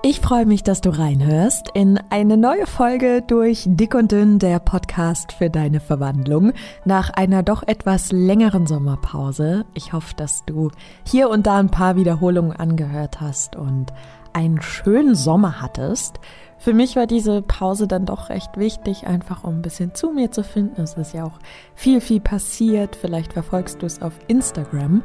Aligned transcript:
Ich 0.00 0.20
freue 0.20 0.46
mich, 0.46 0.62
dass 0.62 0.80
du 0.80 0.90
reinhörst 0.90 1.70
in 1.74 1.98
eine 2.08 2.36
neue 2.36 2.68
Folge 2.68 3.20
durch 3.20 3.64
Dick 3.66 3.96
und 3.96 4.12
Dünn, 4.12 4.38
der 4.38 4.60
Podcast 4.60 5.32
für 5.32 5.50
deine 5.50 5.80
Verwandlung, 5.80 6.52
nach 6.84 7.10
einer 7.10 7.42
doch 7.42 7.64
etwas 7.66 8.12
längeren 8.12 8.68
Sommerpause. 8.68 9.64
Ich 9.74 9.92
hoffe, 9.92 10.14
dass 10.14 10.44
du 10.44 10.70
hier 11.04 11.28
und 11.28 11.48
da 11.48 11.58
ein 11.58 11.70
paar 11.70 11.96
Wiederholungen 11.96 12.52
angehört 12.52 13.20
hast 13.20 13.56
und 13.56 13.92
einen 14.32 14.62
schönen 14.62 15.16
Sommer 15.16 15.60
hattest. 15.60 16.20
Für 16.58 16.74
mich 16.74 16.94
war 16.94 17.08
diese 17.08 17.42
Pause 17.42 17.88
dann 17.88 18.06
doch 18.06 18.28
recht 18.28 18.56
wichtig, 18.56 19.06
einfach 19.08 19.42
um 19.42 19.56
ein 19.56 19.62
bisschen 19.62 19.96
zu 19.96 20.10
mir 20.10 20.30
zu 20.30 20.44
finden. 20.44 20.80
Es 20.80 20.94
ist 20.94 21.12
ja 21.12 21.24
auch 21.24 21.38
viel, 21.74 22.00
viel 22.00 22.20
passiert. 22.20 22.94
Vielleicht 22.94 23.32
verfolgst 23.32 23.82
du 23.82 23.86
es 23.86 24.00
auf 24.00 24.12
Instagram. 24.28 25.02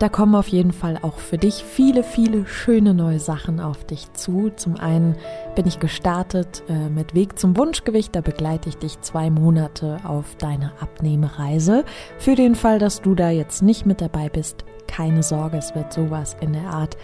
Da 0.00 0.08
kommen 0.08 0.34
auf 0.34 0.48
jeden 0.48 0.72
Fall 0.72 0.98
auch 1.02 1.18
für 1.18 1.36
dich 1.36 1.62
viele, 1.62 2.02
viele 2.02 2.46
schöne 2.46 2.94
neue 2.94 3.18
Sachen 3.20 3.60
auf 3.60 3.84
dich 3.84 4.10
zu. 4.14 4.50
Zum 4.56 4.76
einen 4.76 5.14
bin 5.54 5.66
ich 5.66 5.78
gestartet 5.78 6.62
äh, 6.70 6.88
mit 6.88 7.14
Weg 7.14 7.38
zum 7.38 7.54
Wunschgewicht. 7.58 8.16
Da 8.16 8.22
begleite 8.22 8.70
ich 8.70 8.78
dich 8.78 8.98
zwei 9.02 9.28
Monate 9.28 9.98
auf 10.04 10.36
deine 10.36 10.72
Abnehmereise. 10.80 11.84
Für 12.16 12.34
den 12.34 12.54
Fall, 12.54 12.78
dass 12.78 13.02
du 13.02 13.14
da 13.14 13.28
jetzt 13.28 13.62
nicht 13.62 13.84
mit 13.84 14.00
dabei 14.00 14.30
bist, 14.30 14.64
keine 14.86 15.22
Sorge, 15.22 15.58
es 15.58 15.74
wird 15.74 15.92
sowas 15.92 16.34
in 16.40 16.54
der 16.54 16.70
Art 16.70 16.96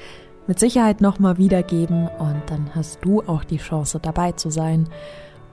mit 0.47 0.59
Sicherheit 0.59 1.03
nochmal 1.03 1.37
wiedergeben 1.37 2.09
und 2.19 2.43
dann 2.47 2.75
hast 2.75 3.05
du 3.05 3.21
auch 3.27 3.45
die 3.45 3.59
Chance 3.59 4.01
dabei 4.01 4.33
zu 4.33 4.49
sein. 4.49 4.89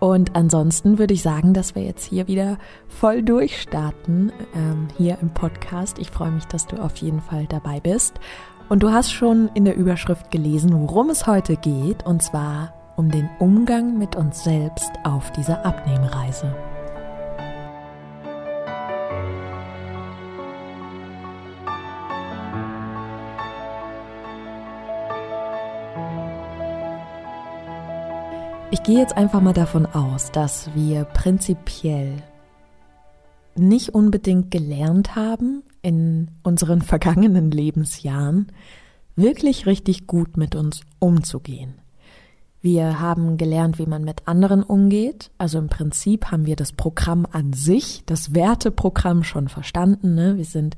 Und 0.03 0.35
ansonsten 0.35 0.99
würde 0.99 1.13
ich 1.13 1.21
sagen, 1.21 1.53
dass 1.53 1.75
wir 1.75 1.84
jetzt 1.84 2.03
hier 2.03 2.27
wieder 2.27 2.57
voll 2.89 3.23
durchstarten, 3.23 4.34
ähm, 4.53 4.89
hier 4.98 5.17
im 5.21 5.29
Podcast. 5.29 5.98
Ich 5.98 6.12
freue 6.12 6.31
mich, 6.31 6.43
dass 6.43 6.67
du 6.67 6.76
auf 6.76 6.98
jeden 6.98 7.21
Fall 7.21 7.45
dabei 7.48 7.79
bist. 7.79 8.20
Und 8.67 8.84
du 8.84 8.91
hast 8.91 9.13
schon 9.13 9.49
in 9.53 9.63
der 9.63 9.77
Überschrift 9.77 10.29
gelesen, 10.29 10.71
worum 10.73 11.09
es 11.09 11.26
heute 11.26 11.55
geht, 11.55 12.05
und 12.05 12.21
zwar 12.21 12.74
um 12.98 13.12
den 13.12 13.29
Umgang 13.40 13.98
mit 13.98 14.18
uns 14.18 14.43
selbst 14.43 14.91
auf 15.05 15.31
dieser 15.31 15.65
Abnehmreise. 15.65 16.54
Ich 28.74 28.82
gehe 28.82 28.98
jetzt 28.98 29.16
einfach 29.16 29.40
mal 29.40 29.54
davon 29.54 29.85
aus, 29.85 30.32
dass 30.32 30.74
wir 30.74 31.04
prinzipiell 31.04 32.24
nicht 33.54 33.93
unbedingt 33.93 34.49
gelernt 34.49 35.15
haben, 35.15 35.62
in 35.84 36.32
unseren 36.41 36.82
vergangenen 36.82 37.52
Lebensjahren 37.52 38.52
wirklich 39.15 39.68
richtig 39.68 40.07
gut 40.07 40.38
mit 40.38 40.55
uns 40.55 40.82
umzugehen. 40.98 41.76
Wir 42.62 42.99
haben 42.99 43.38
gelernt, 43.38 43.77
wie 43.77 43.85
man 43.85 44.04
mit 44.04 44.27
anderen 44.27 44.63
umgeht. 44.63 45.30
Also 45.37 45.60
im 45.60 45.68
Prinzip 45.68 46.32
haben 46.32 46.48
wir 46.48 46.55
das 46.55 46.74
Programm 46.74 47.27
an 47.32 47.54
sich, 47.54 48.02
das 48.08 48.34
Werteprogramm 48.34 49.24
schon 49.24 49.49
verstanden. 49.49 50.15
Ne? 50.15 50.37
Wir 50.37 50.46
sind 50.46 50.77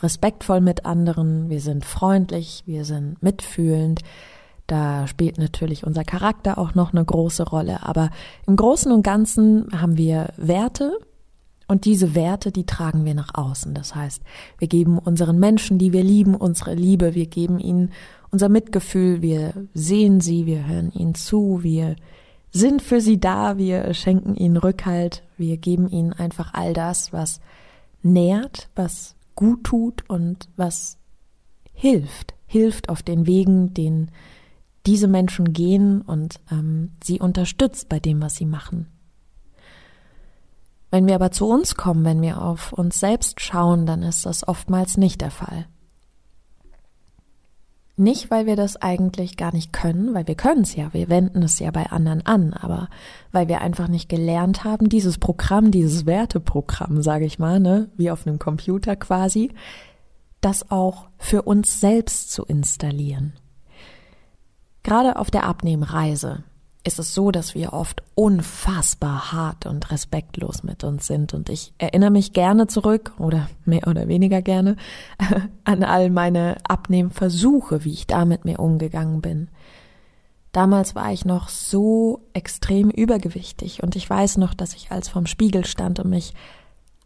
respektvoll 0.00 0.60
mit 0.60 0.86
anderen, 0.86 1.50
wir 1.50 1.60
sind 1.60 1.84
freundlich, 1.84 2.62
wir 2.66 2.84
sind 2.84 3.20
mitfühlend, 3.20 4.02
da 4.72 5.06
spielt 5.06 5.36
natürlich 5.36 5.86
unser 5.86 6.02
Charakter 6.02 6.56
auch 6.56 6.74
noch 6.74 6.94
eine 6.94 7.04
große 7.04 7.42
Rolle. 7.42 7.82
Aber 7.82 8.08
im 8.46 8.56
Großen 8.56 8.90
und 8.90 9.02
Ganzen 9.02 9.68
haben 9.78 9.98
wir 9.98 10.32
Werte 10.38 10.98
und 11.68 11.84
diese 11.84 12.14
Werte, 12.14 12.52
die 12.52 12.64
tragen 12.64 13.04
wir 13.04 13.14
nach 13.14 13.34
außen. 13.34 13.74
Das 13.74 13.94
heißt, 13.94 14.22
wir 14.56 14.68
geben 14.68 14.98
unseren 14.98 15.38
Menschen, 15.38 15.76
die 15.76 15.92
wir 15.92 16.02
lieben, 16.02 16.34
unsere 16.34 16.72
Liebe, 16.72 17.14
wir 17.14 17.26
geben 17.26 17.58
ihnen 17.58 17.92
unser 18.30 18.48
Mitgefühl, 18.48 19.20
wir 19.20 19.52
sehen 19.74 20.22
sie, 20.22 20.46
wir 20.46 20.66
hören 20.66 20.90
ihnen 20.92 21.14
zu, 21.14 21.62
wir 21.62 21.96
sind 22.50 22.80
für 22.80 23.02
sie 23.02 23.20
da, 23.20 23.58
wir 23.58 23.92
schenken 23.92 24.34
ihnen 24.34 24.56
Rückhalt, 24.56 25.22
wir 25.36 25.58
geben 25.58 25.86
ihnen 25.86 26.14
einfach 26.14 26.54
all 26.54 26.72
das, 26.72 27.12
was 27.12 27.40
nährt, 28.02 28.70
was 28.74 29.16
gut 29.34 29.64
tut 29.64 30.08
und 30.08 30.48
was 30.56 30.96
hilft, 31.74 32.32
hilft 32.46 32.88
auf 32.88 33.02
den 33.02 33.26
Wegen, 33.26 33.74
den 33.74 34.10
diese 34.86 35.08
Menschen 35.08 35.52
gehen 35.52 36.02
und 36.02 36.40
ähm, 36.50 36.92
sie 37.02 37.20
unterstützt 37.20 37.88
bei 37.88 38.00
dem, 38.00 38.20
was 38.20 38.34
sie 38.34 38.46
machen. 38.46 38.88
Wenn 40.90 41.06
wir 41.06 41.14
aber 41.14 41.30
zu 41.30 41.46
uns 41.46 41.74
kommen, 41.74 42.04
wenn 42.04 42.20
wir 42.20 42.42
auf 42.42 42.72
uns 42.72 43.00
selbst 43.00 43.40
schauen, 43.40 43.86
dann 43.86 44.02
ist 44.02 44.26
das 44.26 44.46
oftmals 44.46 44.98
nicht 44.98 45.22
der 45.22 45.30
Fall. 45.30 45.66
Nicht, 47.96 48.30
weil 48.30 48.46
wir 48.46 48.56
das 48.56 48.76
eigentlich 48.76 49.36
gar 49.36 49.54
nicht 49.54 49.72
können, 49.72 50.12
weil 50.12 50.26
wir 50.26 50.34
können 50.34 50.62
es 50.62 50.74
ja, 50.74 50.92
wir 50.92 51.08
wenden 51.08 51.42
es 51.42 51.58
ja 51.58 51.70
bei 51.70 51.86
anderen 51.90 52.26
an, 52.26 52.52
aber 52.52 52.88
weil 53.32 53.48
wir 53.48 53.60
einfach 53.60 53.88
nicht 53.88 54.08
gelernt 54.08 54.64
haben, 54.64 54.88
dieses 54.88 55.18
Programm, 55.18 55.70
dieses 55.70 56.04
Werteprogramm, 56.04 57.02
sage 57.02 57.26
ich 57.26 57.38
mal, 57.38 57.60
ne, 57.60 57.90
wie 57.96 58.10
auf 58.10 58.26
einem 58.26 58.38
Computer 58.38 58.96
quasi, 58.96 59.52
das 60.40 60.70
auch 60.70 61.08
für 61.18 61.42
uns 61.42 61.80
selbst 61.80 62.32
zu 62.32 62.44
installieren. 62.44 63.34
Gerade 64.82 65.16
auf 65.16 65.30
der 65.30 65.44
Abnehmreise 65.44 66.42
ist 66.84 66.98
es 66.98 67.14
so, 67.14 67.30
dass 67.30 67.54
wir 67.54 67.72
oft 67.72 68.02
unfassbar 68.14 69.32
hart 69.32 69.66
und 69.66 69.90
respektlos 69.92 70.64
mit 70.64 70.82
uns 70.82 71.06
sind. 71.06 71.32
Und 71.32 71.48
ich 71.48 71.72
erinnere 71.78 72.10
mich 72.10 72.32
gerne 72.32 72.66
zurück 72.66 73.12
oder 73.18 73.48
mehr 73.64 73.86
oder 73.86 74.08
weniger 74.08 74.42
gerne 74.42 74.76
an 75.64 75.84
all 75.84 76.10
meine 76.10 76.56
Abnehmversuche, 76.64 77.84
wie 77.84 77.92
ich 77.92 78.06
da 78.06 78.24
mit 78.24 78.44
mir 78.44 78.58
umgegangen 78.58 79.20
bin. 79.20 79.48
Damals 80.50 80.94
war 80.94 81.12
ich 81.12 81.24
noch 81.24 81.48
so 81.48 82.20
extrem 82.34 82.90
übergewichtig 82.90 83.82
und 83.82 83.96
ich 83.96 84.08
weiß 84.08 84.36
noch, 84.36 84.52
dass 84.52 84.74
ich 84.74 84.90
als 84.90 85.08
vorm 85.08 85.26
Spiegel 85.26 85.64
stand 85.64 85.98
und 85.98 86.10
mich 86.10 86.34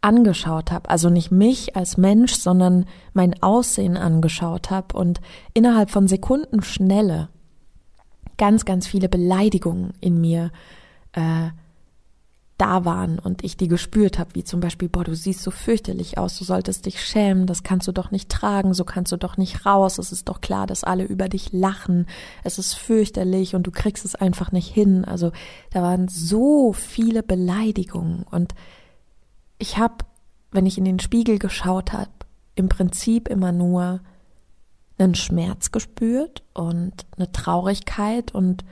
angeschaut 0.01 0.71
habe, 0.71 0.89
also 0.89 1.09
nicht 1.09 1.31
mich 1.31 1.75
als 1.75 1.97
Mensch, 1.97 2.33
sondern 2.33 2.85
mein 3.13 3.41
Aussehen 3.41 3.95
angeschaut 3.95 4.69
habe 4.69 4.97
und 4.97 5.21
innerhalb 5.53 5.91
von 5.91 6.07
Sekunden 6.07 6.61
Schnelle 6.61 7.29
ganz, 8.37 8.65
ganz 8.65 8.87
viele 8.87 9.09
Beleidigungen 9.09 9.93
in 9.99 10.21
mir 10.21 10.51
äh, 11.13 11.49
da 12.57 12.85
waren 12.85 13.19
und 13.19 13.43
ich 13.43 13.55
die 13.55 13.67
gespürt 13.67 14.17
habe, 14.17 14.33
wie 14.33 14.43
zum 14.43 14.59
Beispiel, 14.59 14.89
boah, 14.89 15.03
du 15.03 15.15
siehst 15.15 15.43
so 15.43 15.51
fürchterlich 15.51 16.17
aus, 16.17 16.37
du 16.39 16.43
solltest 16.43 16.87
dich 16.87 17.03
schämen, 17.03 17.45
das 17.45 17.61
kannst 17.61 17.87
du 17.87 17.91
doch 17.91 18.09
nicht 18.09 18.29
tragen, 18.29 18.73
so 18.73 18.83
kannst 18.83 19.11
du 19.11 19.17
doch 19.17 19.37
nicht 19.37 19.65
raus, 19.65 19.99
es 19.99 20.11
ist 20.11 20.27
doch 20.27 20.41
klar, 20.41 20.65
dass 20.65 20.83
alle 20.83 21.03
über 21.03 21.29
dich 21.29 21.53
lachen, 21.53 22.07
es 22.43 22.57
ist 22.57 22.73
fürchterlich 22.73 23.53
und 23.53 23.67
du 23.67 23.71
kriegst 23.71 24.05
es 24.05 24.15
einfach 24.15 24.51
nicht 24.51 24.73
hin. 24.73 25.05
Also 25.05 25.31
da 25.69 25.83
waren 25.83 26.07
so 26.07 26.73
viele 26.73 27.21
Beleidigungen 27.21 28.23
und 28.23 28.55
ich 29.59 29.77
habe, 29.77 30.05
wenn 30.51 30.65
ich 30.65 30.79
in 30.79 30.85
den 30.85 30.99
Spiegel 30.99 31.37
geschaut 31.37 31.93
habe, 31.93 32.09
im 32.55 32.69
Prinzip 32.69 33.27
immer 33.27 33.51
nur 33.51 34.01
einen 34.97 35.15
Schmerz 35.15 35.71
gespürt 35.71 36.43
und 36.53 37.05
eine 37.17 37.31
Traurigkeit 37.31 38.33
und 38.33 38.65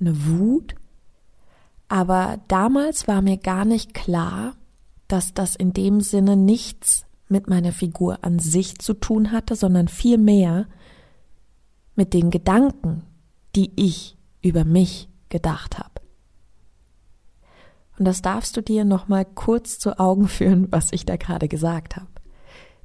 eine 0.00 0.26
Wut. 0.26 0.74
Aber 1.88 2.38
damals 2.48 3.08
war 3.08 3.22
mir 3.22 3.36
gar 3.36 3.64
nicht 3.64 3.94
klar, 3.94 4.54
dass 5.08 5.34
das 5.34 5.56
in 5.56 5.72
dem 5.72 6.00
Sinne 6.00 6.36
nichts 6.36 7.06
mit 7.28 7.48
meiner 7.48 7.72
Figur 7.72 8.18
an 8.22 8.38
sich 8.38 8.78
zu 8.78 8.94
tun 8.94 9.32
hatte, 9.32 9.56
sondern 9.56 9.88
vielmehr 9.88 10.66
mit 11.94 12.14
den 12.14 12.30
Gedanken, 12.30 13.02
die 13.54 13.72
ich 13.76 14.16
über 14.40 14.64
mich 14.64 15.08
gedacht 15.28 15.78
habe. 15.78 16.02
Und 17.98 18.06
das 18.06 18.22
darfst 18.22 18.56
du 18.56 18.62
dir 18.62 18.84
noch 18.84 19.08
mal 19.08 19.24
kurz 19.24 19.78
zu 19.78 19.98
Augen 19.98 20.28
führen, 20.28 20.70
was 20.70 20.92
ich 20.92 21.06
da 21.06 21.16
gerade 21.16 21.48
gesagt 21.48 21.96
habe. 21.96 22.11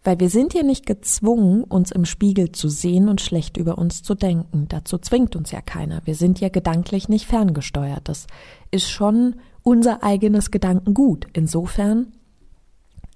Weil 0.08 0.22
wir 0.22 0.30
sind 0.30 0.54
ja 0.54 0.64
nicht 0.64 0.86
gezwungen, 0.86 1.66
uns 1.66 1.92
im 1.92 2.06
Spiegel 2.06 2.54
zu 2.54 2.70
sehen 2.70 3.10
und 3.10 3.20
schlecht 3.20 3.58
über 3.58 3.78
uns 3.78 4.04
zu 4.04 4.16
denken. 4.16 4.68
Dazu 4.70 4.98
zwingt 5.00 5.36
uns 5.36 5.52
ja 5.52 5.60
keiner. 5.60 6.02
Wir 6.06 6.16
sind 6.16 6.40
ja 6.40 6.48
gedanklich 6.48 7.10
nicht 7.10 7.26
ferngesteuert. 7.26 8.08
Das 8.08 8.26
ist 8.72 8.90
schon 8.90 9.36
unser 9.64 10.04
eigenes 10.04 10.50
Gedankengut. 10.50 11.28
Insofern 11.34 12.14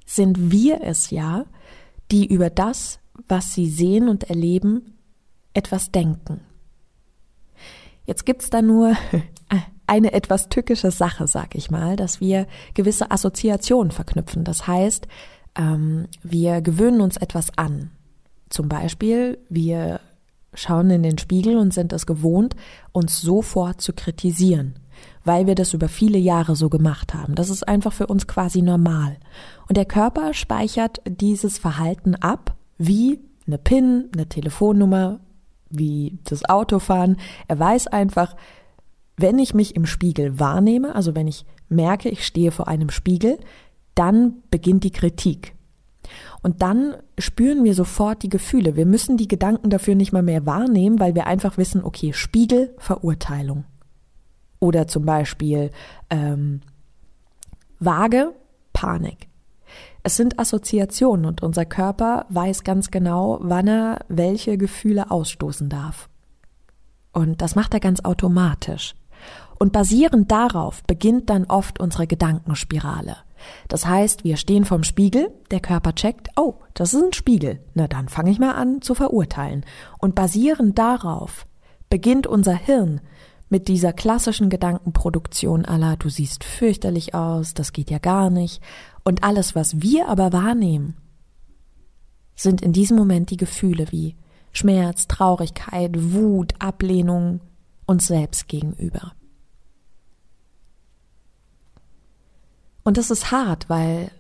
sind 0.06 0.52
wir 0.52 0.82
es 0.84 1.12
ja, 1.12 1.46
die 2.12 2.26
über 2.28 2.50
das, 2.50 3.00
was 3.26 3.54
sie 3.54 3.70
sehen 3.70 4.10
und 4.10 4.26
erleben, 4.26 4.98
etwas 5.54 5.94
denken. 5.94 6.42
Jetzt 8.04 8.26
gibt's 8.26 8.50
da 8.50 8.62
nur 8.62 8.98
eine 9.88 10.12
etwas 10.12 10.50
tückische 10.50 10.92
Sache, 10.92 11.26
sag 11.28 11.56
ich 11.56 11.72
mal, 11.72 11.96
dass 11.96 12.20
wir 12.20 12.48
gewisse 12.74 13.12
Assoziationen 13.12 13.92
verknüpfen. 13.92 14.44
Das 14.44 14.68
heißt, 14.68 15.08
ähm, 15.56 16.08
wir 16.24 16.62
gewöhnen 16.62 17.02
uns 17.02 17.18
etwas 17.18 17.58
an. 17.58 17.92
Zum 18.50 18.68
Beispiel, 18.68 19.38
wir 19.50 20.00
schauen 20.54 20.90
in 20.90 21.04
den 21.04 21.18
Spiegel 21.18 21.58
und 21.58 21.74
sind 21.74 21.94
es 21.94 22.06
gewohnt, 22.06 22.56
uns 22.92 23.22
sofort 23.22 23.82
zu 23.82 23.94
kritisieren, 23.94 24.76
weil 25.24 25.48
wir 25.48 25.56
das 25.56 25.74
über 25.74 25.88
viele 25.88 26.18
Jahre 26.18 26.56
so 26.56 26.70
gemacht 26.70 27.14
haben. 27.14 27.36
Das 27.36 27.50
ist 27.50 27.68
einfach 27.68 27.94
für 27.94 28.08
uns 28.08 28.28
quasi 28.28 28.62
normal. 28.62 29.18
Und 29.68 29.78
der 29.78 29.86
Körper 29.86 30.34
speichert 30.34 31.02
dieses 31.06 31.58
Verhalten 31.58 32.16
ab, 32.16 32.56
wie 32.78 33.20
eine 33.48 33.58
PIN, 33.58 34.10
eine 34.14 34.28
Telefonnummer, 34.28 35.20
wie 35.70 36.20
das 36.26 36.46
Autofahren. 36.46 37.18
Er 37.48 37.60
weiß 37.60 37.88
einfach, 37.88 38.36
wenn 39.18 39.40
ich 39.40 39.54
mich 39.54 39.76
im 39.76 39.86
Spiegel 39.86 40.40
wahrnehme, 40.40 40.96
also 40.96 41.16
wenn 41.16 41.28
ich 41.28 41.46
merke, 41.70 42.10
ich 42.10 42.26
stehe 42.26 42.52
vor 42.52 42.68
einem 42.68 42.90
Spiegel, 42.90 43.40
dann 43.96 44.44
beginnt 44.50 44.84
die 44.84 44.92
Kritik. 44.92 45.56
Und 46.42 46.62
dann 46.62 46.96
spüren 47.18 47.64
wir 47.64 47.76
sofort 47.76 48.24
die 48.24 48.30
Gefühle. 48.30 48.76
Wir 48.76 48.86
müssen 48.86 49.18
die 49.18 49.28
Gedanken 49.28 49.70
dafür 49.70 49.96
nicht 49.96 50.12
mal 50.12 50.24
mehr 50.24 50.46
wahrnehmen, 50.46 51.00
weil 51.00 51.14
wir 51.16 51.28
einfach 51.28 51.58
wissen, 51.58 51.84
okay, 51.84 52.14
Spiegel, 52.14 52.74
Verurteilung. 52.78 53.66
Oder 54.60 54.88
zum 54.88 55.06
Beispiel 55.06 55.72
ähm, 56.10 56.62
Waage, 57.80 58.34
Panik. 58.74 59.28
Es 60.04 60.16
sind 60.18 60.40
Assoziationen 60.40 61.26
und 61.26 61.44
unser 61.44 61.66
Körper 61.66 62.26
weiß 62.30 62.64
ganz 62.64 62.90
genau, 62.90 63.38
wann 63.42 63.68
er 63.68 64.00
welche 64.08 64.58
Gefühle 64.58 65.12
ausstoßen 65.12 65.70
darf. 65.70 66.10
Und 67.14 67.42
das 67.42 67.56
macht 67.56 67.74
er 67.74 67.80
ganz 67.80 68.02
automatisch. 68.02 68.96
Und 69.60 69.74
basierend 69.74 70.32
darauf 70.32 70.84
beginnt 70.86 71.30
dann 71.30 71.46
oft 71.46 71.80
unsere 71.80 72.08
Gedankenspirale. 72.08 73.18
Das 73.68 73.86
heißt, 73.86 74.24
wir 74.24 74.38
stehen 74.38 74.66
vorm 74.66 74.84
Spiegel, 74.84 75.32
der 75.52 75.60
Körper 75.60 75.94
checkt, 75.94 76.30
oh, 76.36 76.56
das 76.74 76.94
ist 76.94 77.04
ein 77.04 77.14
Spiegel. 77.14 77.60
Na 77.74 77.88
dann 77.88 78.10
fange 78.10 78.32
ich 78.32 78.40
mal 78.40 78.54
an 78.54 78.82
zu 78.82 78.96
verurteilen. 78.96 79.66
Und 80.00 80.16
basierend 80.16 80.78
darauf 80.78 81.46
beginnt 81.90 82.28
unser 82.28 82.56
Hirn 82.56 83.02
mit 83.50 83.68
dieser 83.68 83.92
klassischen 83.92 84.50
Gedankenproduktion 84.50 85.66
aller, 85.66 85.98
du 85.98 86.08
siehst 86.08 86.46
fürchterlich 86.46 87.14
aus, 87.14 87.54
das 87.54 87.74
geht 87.74 87.92
ja 87.92 88.00
gar 88.00 88.30
nicht. 88.30 88.62
Und 89.04 89.24
alles, 89.24 89.56
was 89.56 89.82
wir 89.82 90.08
aber 90.08 90.32
wahrnehmen, 90.32 90.96
sind 92.36 92.62
in 92.62 92.72
diesem 92.72 92.98
Moment 92.98 93.30
die 93.30 93.38
Gefühle 93.38 93.92
wie 93.92 94.16
Schmerz, 94.54 95.08
Traurigkeit, 95.08 95.92
Wut, 96.14 96.54
Ablehnung 96.60 97.42
uns 97.86 98.08
selbst 98.08 98.48
gegenüber. 98.48 99.14
Und 102.84 102.98
das 102.98 103.12
ist 103.12 103.32
hart, 103.32 103.70
weil 103.70 104.12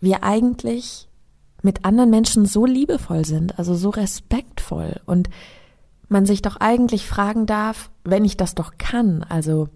wir 0.00 0.22
eigentlich 0.22 1.08
mit 1.62 1.84
anderen 1.84 2.10
Menschen 2.10 2.46
so 2.46 2.64
liebevoll 2.64 3.24
sind, 3.24 3.58
also 3.58 3.74
so 3.74 3.90
respektvoll 3.90 5.00
und 5.04 5.28
man 6.08 6.26
sich 6.26 6.42
doch 6.42 6.56
eigentlich 6.56 7.06
fragen 7.06 7.46
darf, 7.46 7.90
wenn 8.04 8.24
ich 8.24 8.36
das 8.36 8.54
doch 8.54 8.78
kann, 8.78 9.24
also 9.24 9.68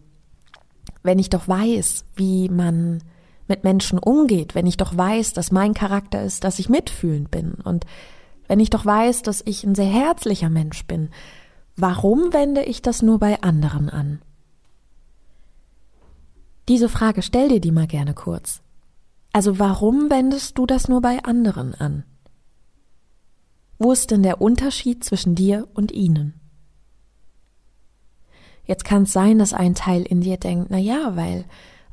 wenn 1.03 1.19
ich 1.19 1.31
doch 1.31 1.49
weiß, 1.49 2.05
wie 2.15 2.49
man 2.49 3.03
mit 3.49 3.65
Menschen 3.65 3.99
umgeht, 3.99 4.55
wenn 4.55 4.67
ich 4.67 4.77
doch 4.77 4.97
weiß, 4.97 5.33
dass 5.33 5.51
mein 5.51 5.75
Charakter 5.75 6.23
ist, 6.23 6.45
dass 6.45 6.61
ich 6.61 6.69
mitfühlend 6.69 7.31
bin 7.33 7.55
und 7.65 7.85
wenn 8.47 8.61
ich 8.61 8.71
doch 8.71 8.85
weiß, 8.85 9.23
dass 9.23 9.43
ich 9.45 9.65
ein 9.65 9.75
sehr 9.75 9.87
herzlicher 9.87 10.51
Mensch 10.51 10.85
bin, 10.87 11.11
warum 11.77 12.33
wende 12.33 12.63
ich 12.63 12.83
das 12.83 13.03
nur 13.03 13.19
bei 13.19 13.43
anderen 13.43 13.89
an? 13.91 14.23
Diese 16.69 16.89
Frage 16.89 17.23
stell 17.23 17.49
dir 17.49 17.61
die 17.61 17.73
mal 17.73 17.87
gerne 17.87 18.15
kurz. 18.15 18.63
Also 19.33 19.59
warum 19.59 20.11
wendest 20.11 20.59
du 20.59 20.67
das 20.67 20.89
nur 20.89 21.01
bei 21.01 21.23
anderen 21.23 21.75
an? 21.75 22.05
Wo 23.79 23.93
ist 23.93 24.11
denn 24.11 24.23
der 24.23 24.41
Unterschied 24.41 25.05
zwischen 25.05 25.35
dir 25.35 25.67
und 25.73 25.93
ihnen? 25.93 26.35
Jetzt 28.65 28.85
kann 28.85 29.05
es 29.05 29.13
sein, 29.13 29.39
dass 29.39 29.53
ein 29.53 29.75
Teil 29.75 30.03
in 30.03 30.21
dir 30.21 30.37
denkt, 30.37 30.69
na 30.71 30.79
ja, 30.79 31.17
weil 31.17 31.45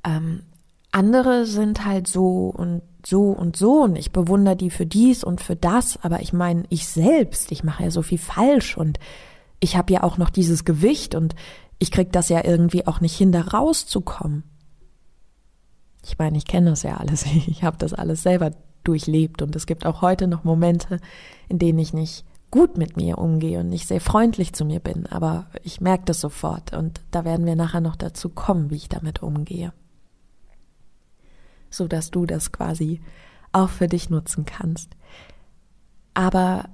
ähm, 0.03 0.43
andere 0.91 1.45
sind 1.45 1.85
halt 1.85 2.07
so 2.07 2.53
und 2.55 2.81
so 3.05 3.31
und 3.31 3.55
so 3.55 3.83
und 3.83 3.95
ich 3.95 4.11
bewundere 4.11 4.55
die 4.55 4.69
für 4.69 4.85
dies 4.85 5.23
und 5.23 5.41
für 5.41 5.55
das, 5.55 5.97
aber 6.03 6.21
ich 6.21 6.33
meine, 6.33 6.65
ich 6.69 6.87
selbst, 6.87 7.51
ich 7.51 7.63
mache 7.63 7.83
ja 7.83 7.91
so 7.91 8.01
viel 8.01 8.17
falsch 8.17 8.77
und 8.77 8.99
ich 9.59 9.77
habe 9.77 9.93
ja 9.93 10.03
auch 10.03 10.17
noch 10.17 10.29
dieses 10.29 10.65
Gewicht 10.65 11.15
und 11.15 11.35
ich 11.79 11.91
krieg 11.91 12.11
das 12.11 12.29
ja 12.29 12.43
irgendwie 12.43 12.85
auch 12.85 12.99
nicht 12.99 13.15
hin, 13.15 13.31
da 13.31 13.41
rauszukommen. 13.41 14.43
Ich 16.07 16.17
meine, 16.17 16.37
ich 16.37 16.45
kenne 16.45 16.69
das 16.69 16.83
ja 16.83 16.97
alles. 16.97 17.25
Ich 17.47 17.63
habe 17.63 17.77
das 17.77 17.93
alles 17.93 18.23
selber 18.23 18.51
durchlebt 18.83 19.41
und 19.41 19.55
es 19.55 19.65
gibt 19.65 19.85
auch 19.85 20.01
heute 20.01 20.27
noch 20.27 20.45
Momente, 20.45 20.99
in 21.49 21.59
denen 21.59 21.79
ich 21.79 21.93
nicht 21.93 22.25
gut 22.49 22.77
mit 22.77 22.95
mir 22.95 23.17
umgehe 23.17 23.59
und 23.59 23.67
nicht 23.67 23.87
sehr 23.87 23.99
freundlich 23.99 24.53
zu 24.53 24.63
mir 24.63 24.79
bin, 24.79 25.05
aber 25.07 25.47
ich 25.63 25.81
merke 25.81 26.05
das 26.05 26.21
sofort 26.21 26.71
und 26.71 27.01
da 27.11 27.25
werden 27.25 27.45
wir 27.45 27.57
nachher 27.57 27.81
noch 27.81 27.97
dazu 27.97 28.29
kommen, 28.29 28.69
wie 28.69 28.77
ich 28.77 28.87
damit 28.87 29.21
umgehe. 29.21 29.73
So 31.69 31.89
dass 31.89 32.09
du 32.09 32.25
das 32.25 32.53
quasi 32.53 33.01
auch 33.51 33.69
für 33.69 33.89
dich 33.89 34.09
nutzen 34.09 34.45
kannst. 34.45 34.95
Aber 36.13 36.69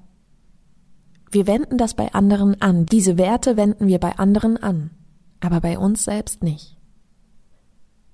wir 1.32 1.48
wenden 1.48 1.80
das 1.80 1.96
bei 1.96 2.14
anderen 2.14 2.62
an. 2.62 2.86
Diese 2.86 3.18
Werte 3.18 3.58
wenden 3.58 3.88
wir 3.88 4.00
bei 4.00 4.20
anderen 4.20 4.58
an, 4.58 4.92
aber 5.40 5.60
bei 5.60 5.80
uns 5.80 6.04
selbst 6.04 6.44
nicht 6.44 6.78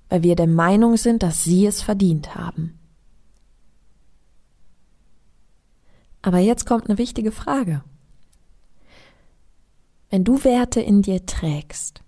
weil 0.10 0.24
wir 0.24 0.36
der 0.36 0.48
Meinung 0.48 0.98
sind, 0.98 1.24
dass 1.24 1.44
sie 1.44 1.66
es 1.66 1.82
verdient 1.82 2.36
haben. 2.36 2.80
Aber 6.22 6.40
jetzt 6.40 6.66
kommt 6.66 6.90
eine 6.90 6.98
wichtige 6.98 7.32
Frage. 7.32 7.84
Wenn 10.10 10.24
du 10.24 10.44
Werte 10.44 10.82
in 10.82 11.02
dir 11.02 11.26
trägst, 11.26 12.02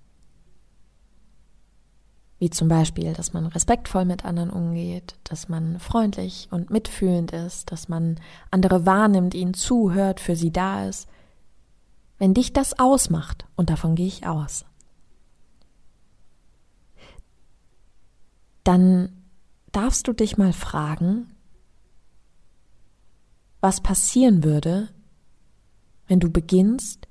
wie 2.40 2.50
zum 2.50 2.68
Beispiel, 2.68 3.14
dass 3.14 3.34
man 3.34 3.46
respektvoll 3.46 4.04
mit 4.04 4.26
anderen 4.26 4.50
umgeht, 4.50 5.16
dass 5.24 5.48
man 5.48 5.80
freundlich 5.80 6.48
und 6.50 6.72
mitfühlend 6.72 7.32
ist, 7.32 7.72
dass 7.72 7.88
man 7.88 8.20
andere 8.50 8.88
wahrnimmt, 8.88 9.36
ihnen 9.36 9.54
zuhört, 9.54 10.20
für 10.20 10.36
sie 10.36 10.52
da 10.52 10.88
ist, 10.88 11.08
wenn 12.18 12.34
dich 12.34 12.52
das 12.52 12.80
ausmacht, 12.80 13.46
und 13.56 13.70
davon 13.70 13.94
gehe 13.94 14.08
ich 14.08 14.26
aus, 14.26 14.66
dann 18.72 19.10
darfst 19.74 20.08
du 20.08 20.14
dich 20.14 20.38
mal 20.38 20.54
fragen, 20.54 21.30
was 23.60 23.82
passieren 23.82 24.46
würde, 24.46 24.88
wenn 26.08 26.22
du 26.22 26.32
beginnst, 26.32 27.10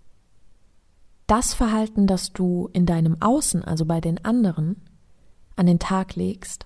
das 1.27 1.53
Verhalten, 1.53 2.07
das 2.07 2.33
du 2.33 2.71
in 2.73 2.87
deinem 2.87 3.21
Außen, 3.21 3.63
also 3.63 3.85
bei 3.85 4.01
den 4.01 4.25
anderen, 4.25 4.81
an 5.55 5.67
den 5.67 5.79
Tag 5.79 6.17
legst, 6.17 6.65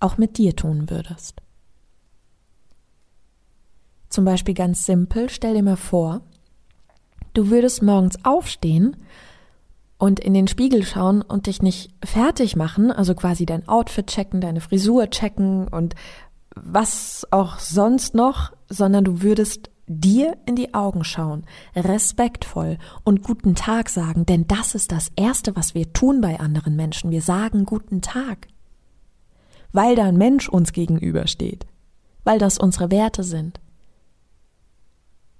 auch 0.00 0.16
mit 0.16 0.38
dir 0.38 0.56
tun 0.56 0.88
würdest. 0.88 1.42
Zum 4.08 4.24
Beispiel 4.24 4.54
ganz 4.54 4.86
simpel, 4.86 5.28
stell 5.28 5.52
dir 5.52 5.62
mal 5.62 5.76
vor, 5.76 6.22
du 7.34 7.50
würdest 7.50 7.82
morgens 7.82 8.24
aufstehen 8.24 8.96
und 10.02 10.18
in 10.18 10.34
den 10.34 10.48
Spiegel 10.48 10.84
schauen 10.84 11.22
und 11.22 11.46
dich 11.46 11.62
nicht 11.62 11.94
fertig 12.04 12.56
machen, 12.56 12.90
also 12.90 13.14
quasi 13.14 13.46
dein 13.46 13.68
Outfit 13.68 14.08
checken, 14.08 14.40
deine 14.40 14.60
Frisur 14.60 15.08
checken 15.10 15.68
und 15.68 15.94
was 16.56 17.24
auch 17.30 17.60
sonst 17.60 18.12
noch, 18.12 18.52
sondern 18.68 19.04
du 19.04 19.22
würdest 19.22 19.70
dir 19.86 20.36
in 20.44 20.56
die 20.56 20.74
Augen 20.74 21.04
schauen, 21.04 21.44
respektvoll 21.76 22.78
und 23.04 23.22
guten 23.22 23.54
Tag 23.54 23.88
sagen, 23.88 24.26
denn 24.26 24.48
das 24.48 24.74
ist 24.74 24.90
das 24.90 25.12
Erste, 25.14 25.54
was 25.54 25.76
wir 25.76 25.92
tun 25.92 26.20
bei 26.20 26.40
anderen 26.40 26.74
Menschen. 26.74 27.12
Wir 27.12 27.22
sagen 27.22 27.64
guten 27.64 28.02
Tag, 28.02 28.48
weil 29.70 29.94
da 29.94 30.02
ein 30.06 30.18
Mensch 30.18 30.48
uns 30.48 30.72
gegenübersteht, 30.72 31.64
weil 32.24 32.40
das 32.40 32.58
unsere 32.58 32.90
Werte 32.90 33.22
sind. 33.22 33.60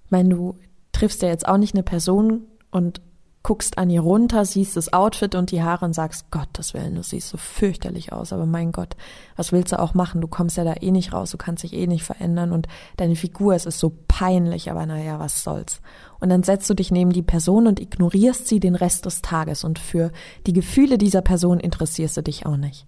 Ich 0.04 0.12
meine, 0.12 0.28
du 0.28 0.54
triffst 0.92 1.21
ja 1.21 1.31
jetzt 1.31 1.49
auch 1.49 1.59
nicht 1.59 1.75
eine 1.75 1.83
Person 1.83 2.42
und 2.71 3.00
guckst 3.42 3.76
an 3.76 3.90
ihr 3.90 4.00
runter, 4.00 4.44
siehst 4.44 4.76
das 4.76 4.92
Outfit 4.92 5.34
und 5.34 5.50
die 5.50 5.62
Haare 5.62 5.84
und 5.84 5.94
sagst, 5.94 6.30
Gottes 6.30 6.75
Willen, 6.75 6.94
du 6.94 7.02
siehst 7.02 7.28
so 7.28 7.37
fürchterlich 7.37 8.12
aus, 8.12 8.32
aber 8.32 8.46
mein 8.46 8.70
Gott, 8.70 8.96
was 9.37 9.50
willst 9.50 9.72
du 9.72 9.80
auch 9.80 9.94
machen? 9.94 10.20
Du 10.20 10.28
kommst 10.28 10.56
ja 10.56 10.64
da 10.64 10.75
eh 10.80 10.90
nicht 10.90 11.12
raus, 11.12 11.30
du 11.32 11.38
kannst 11.38 11.64
dich 11.64 11.72
eh 11.72 11.87
nicht 11.87 12.04
verändern 12.04 12.52
und 12.52 12.68
deine 12.96 13.16
Figur, 13.16 13.54
es 13.54 13.66
ist 13.66 13.78
so 13.78 13.92
peinlich, 14.06 14.70
aber 14.70 14.87
naja, 14.87 15.18
was 15.18 15.42
soll's. 15.42 15.80
Und 16.20 16.28
dann 16.28 16.44
setzt 16.44 16.70
du 16.70 16.75
dich 16.75 16.92
neben 16.92 17.12
die 17.12 17.22
Person 17.22 17.66
und 17.66 17.80
ignorierst 17.80 18.46
sie 18.46 18.61
den 18.61 18.76
Rest 18.76 19.06
des 19.06 19.22
Tages 19.22 19.64
und 19.64 19.80
für 19.80 20.12
die 20.46 20.52
Gefühle 20.52 20.96
dieser 20.96 21.22
Person 21.22 21.58
interessierst 21.58 22.16
du 22.16 22.22
dich 22.22 22.46
auch 22.46 22.56
nicht. 22.56 22.87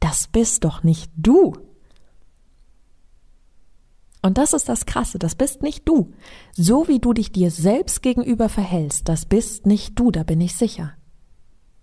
Das 0.00 0.26
bist 0.26 0.64
doch 0.64 0.82
nicht 0.82 1.10
du. 1.16 1.54
Und 4.24 4.38
das 4.38 4.54
ist 4.54 4.70
das 4.70 4.86
Krasse, 4.86 5.18
das 5.18 5.34
bist 5.34 5.62
nicht 5.62 5.86
du. 5.86 6.14
So 6.54 6.88
wie 6.88 6.98
du 6.98 7.12
dich 7.12 7.30
dir 7.30 7.50
selbst 7.50 8.00
gegenüber 8.00 8.48
verhältst, 8.48 9.06
das 9.10 9.26
bist 9.26 9.66
nicht 9.66 9.98
du, 9.98 10.10
da 10.10 10.22
bin 10.22 10.40
ich 10.40 10.56
sicher. 10.56 10.94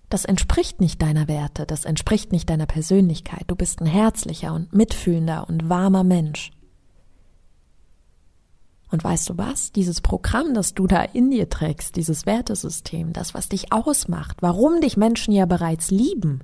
Das 0.10 0.25
entspricht 0.25 0.81
nicht 0.81 1.03
deiner 1.03 1.27
Werte, 1.27 1.67
das 1.67 1.86
entspricht 1.86 2.31
nicht 2.31 2.50
deiner 2.50 2.65
Persönlichkeit. 2.65 3.43
Du 3.45 3.55
bist 3.55 3.79
ein 3.79 3.86
herzlicher 3.86 4.55
und 4.55 4.74
mitfühlender 4.74 5.48
und 5.48 5.69
warmer 5.69 6.03
Mensch. 6.03 6.50
Und 8.89 9.03
weißt 9.03 9.29
du 9.29 9.38
was? 9.38 9.71
Dieses 9.71 10.01
Programm, 10.01 10.55
das 10.55 10.74
du 10.74 10.88
da 10.88 11.03
in 11.03 11.29
dir 11.29 11.48
trägst, 11.48 11.95
dieses 11.95 12.25
Wertesystem, 12.25 13.13
das, 13.13 13.36
was 13.36 13.50
dich 13.50 13.71
ausmacht, 13.71 14.38
warum 14.41 14.81
dich 14.81 14.98
Menschen 14.98 15.31
ja 15.31 15.45
bereits 15.45 15.91
lieben, 15.91 16.39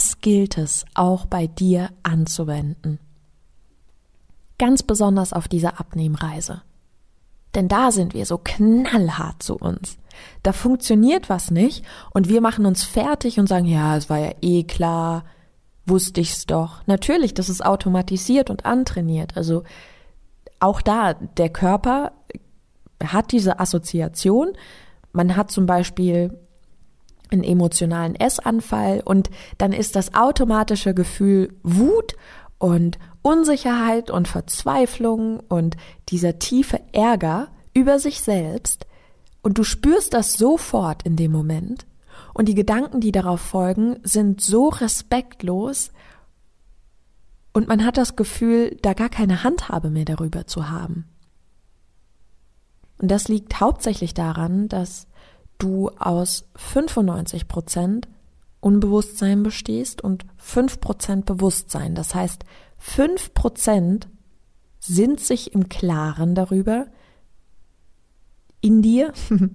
das 0.00 0.22
gilt 0.22 0.56
es 0.56 0.86
auch 0.94 1.26
bei 1.26 1.46
dir 1.46 1.90
anzuwenden. 2.02 2.98
Ganz 4.58 4.82
besonders 4.82 5.34
auf 5.34 5.46
dieser 5.46 5.78
Abnehmreise. 5.78 6.62
Denn 7.54 7.68
da 7.68 7.90
sind 7.90 8.14
wir 8.14 8.24
so 8.24 8.38
knallhart 8.38 9.42
zu 9.42 9.56
uns. 9.56 9.98
Da 10.42 10.54
funktioniert 10.54 11.28
was 11.28 11.50
nicht 11.50 11.84
und 12.14 12.30
wir 12.30 12.40
machen 12.40 12.64
uns 12.64 12.82
fertig 12.82 13.38
und 13.38 13.46
sagen, 13.46 13.66
ja, 13.66 13.94
es 13.94 14.08
war 14.08 14.16
ja 14.16 14.32
eh 14.40 14.62
klar, 14.62 15.26
wusste 15.84 16.22
ich's 16.22 16.46
doch. 16.46 16.80
Natürlich, 16.86 17.34
das 17.34 17.50
ist 17.50 17.62
automatisiert 17.62 18.48
und 18.48 18.64
antrainiert. 18.64 19.36
Also 19.36 19.64
auch 20.60 20.80
da, 20.80 21.12
der 21.12 21.50
Körper 21.50 22.12
hat 23.04 23.32
diese 23.32 23.60
Assoziation. 23.60 24.52
Man 25.12 25.36
hat 25.36 25.50
zum 25.50 25.66
Beispiel 25.66 26.38
einen 27.30 27.44
emotionalen 27.44 28.14
Essanfall 28.14 29.02
und 29.04 29.30
dann 29.58 29.72
ist 29.72 29.96
das 29.96 30.14
automatische 30.14 30.94
Gefühl 30.94 31.54
Wut 31.62 32.16
und 32.58 32.98
Unsicherheit 33.22 34.10
und 34.10 34.28
Verzweiflung 34.28 35.40
und 35.48 35.76
dieser 36.08 36.38
tiefe 36.38 36.80
Ärger 36.92 37.48
über 37.74 37.98
sich 37.98 38.20
selbst. 38.20 38.86
Und 39.42 39.58
du 39.58 39.64
spürst 39.64 40.14
das 40.14 40.34
sofort 40.34 41.02
in 41.04 41.16
dem 41.16 41.32
Moment. 41.32 41.86
Und 42.34 42.46
die 42.48 42.54
Gedanken, 42.54 43.00
die 43.00 43.12
darauf 43.12 43.40
folgen, 43.40 43.98
sind 44.02 44.40
so 44.40 44.68
respektlos. 44.68 45.90
Und 47.52 47.68
man 47.68 47.84
hat 47.84 47.96
das 47.96 48.16
Gefühl, 48.16 48.76
da 48.82 48.92
gar 48.92 49.08
keine 49.08 49.42
Handhabe 49.42 49.90
mehr 49.90 50.04
darüber 50.04 50.46
zu 50.46 50.68
haben. 50.68 51.06
Und 53.00 53.10
das 53.10 53.28
liegt 53.28 53.60
hauptsächlich 53.60 54.12
daran, 54.12 54.68
dass 54.68 55.06
du 55.62 55.90
aus 55.98 56.48
95 56.56 57.48
Prozent 57.48 58.08
Unbewusstsein 58.60 59.42
bestehst 59.42 60.02
und 60.02 60.26
5 60.36 60.80
Prozent 60.80 61.26
Bewusstsein. 61.26 61.94
Das 61.94 62.14
heißt, 62.14 62.44
5 62.78 63.32
Prozent 63.32 64.08
sind 64.80 65.20
sich 65.20 65.54
im 65.54 65.68
Klaren 65.68 66.34
darüber, 66.34 66.86
in 68.60 68.82
dir, 68.82 69.12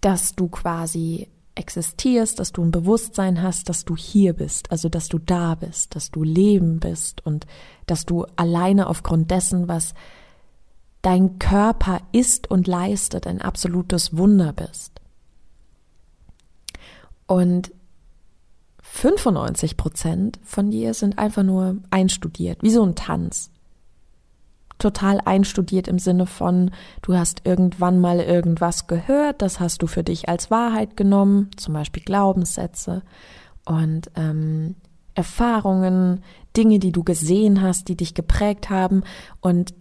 dass 0.00 0.34
du 0.36 0.48
quasi 0.48 1.28
existierst, 1.56 2.38
dass 2.38 2.52
du 2.52 2.62
ein 2.62 2.70
Bewusstsein 2.70 3.42
hast, 3.42 3.68
dass 3.68 3.84
du 3.84 3.96
hier 3.96 4.32
bist, 4.32 4.70
also 4.70 4.88
dass 4.88 5.08
du 5.08 5.18
da 5.18 5.56
bist, 5.56 5.94
dass 5.94 6.10
du 6.10 6.22
Leben 6.22 6.80
bist 6.80 7.24
und 7.26 7.46
dass 7.86 8.06
du 8.06 8.24
alleine 8.36 8.86
aufgrund 8.86 9.30
dessen, 9.30 9.68
was 9.68 9.94
dein 11.02 11.38
Körper 11.38 12.00
ist 12.12 12.50
und 12.50 12.66
leistet, 12.66 13.26
ein 13.26 13.40
absolutes 13.40 14.16
Wunder 14.16 14.52
bist. 14.52 14.99
Und 17.30 17.70
95 18.82 19.76
Prozent 19.76 20.40
von 20.42 20.72
dir 20.72 20.94
sind 20.94 21.16
einfach 21.16 21.44
nur 21.44 21.76
einstudiert, 21.90 22.64
wie 22.64 22.70
so 22.70 22.82
ein 22.82 22.96
Tanz. 22.96 23.52
Total 24.78 25.20
einstudiert 25.24 25.86
im 25.86 26.00
Sinne 26.00 26.26
von, 26.26 26.72
du 27.02 27.14
hast 27.14 27.42
irgendwann 27.44 28.00
mal 28.00 28.18
irgendwas 28.18 28.88
gehört, 28.88 29.42
das 29.42 29.60
hast 29.60 29.80
du 29.80 29.86
für 29.86 30.02
dich 30.02 30.28
als 30.28 30.50
Wahrheit 30.50 30.96
genommen, 30.96 31.50
zum 31.56 31.72
Beispiel 31.72 32.02
Glaubenssätze 32.02 33.02
und 33.64 34.10
ähm, 34.16 34.74
Erfahrungen, 35.14 36.24
Dinge, 36.56 36.80
die 36.80 36.90
du 36.90 37.04
gesehen 37.04 37.62
hast, 37.62 37.86
die 37.86 37.96
dich 37.96 38.14
geprägt 38.14 38.70
haben 38.70 39.04
und 39.40 39.72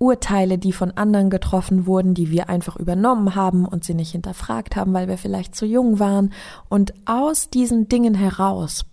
Urteile, 0.00 0.56
die 0.56 0.72
von 0.72 0.92
anderen 0.92 1.28
getroffen 1.28 1.86
wurden, 1.86 2.14
die 2.14 2.30
wir 2.30 2.48
einfach 2.48 2.76
übernommen 2.76 3.34
haben 3.34 3.66
und 3.66 3.84
sie 3.84 3.92
nicht 3.92 4.12
hinterfragt 4.12 4.74
haben, 4.74 4.94
weil 4.94 5.08
wir 5.08 5.18
vielleicht 5.18 5.54
zu 5.54 5.66
jung 5.66 5.98
waren. 5.98 6.32
Und 6.70 6.94
aus 7.04 7.50
diesen 7.50 7.86
Dingen 7.88 8.14
heraus 8.14 8.86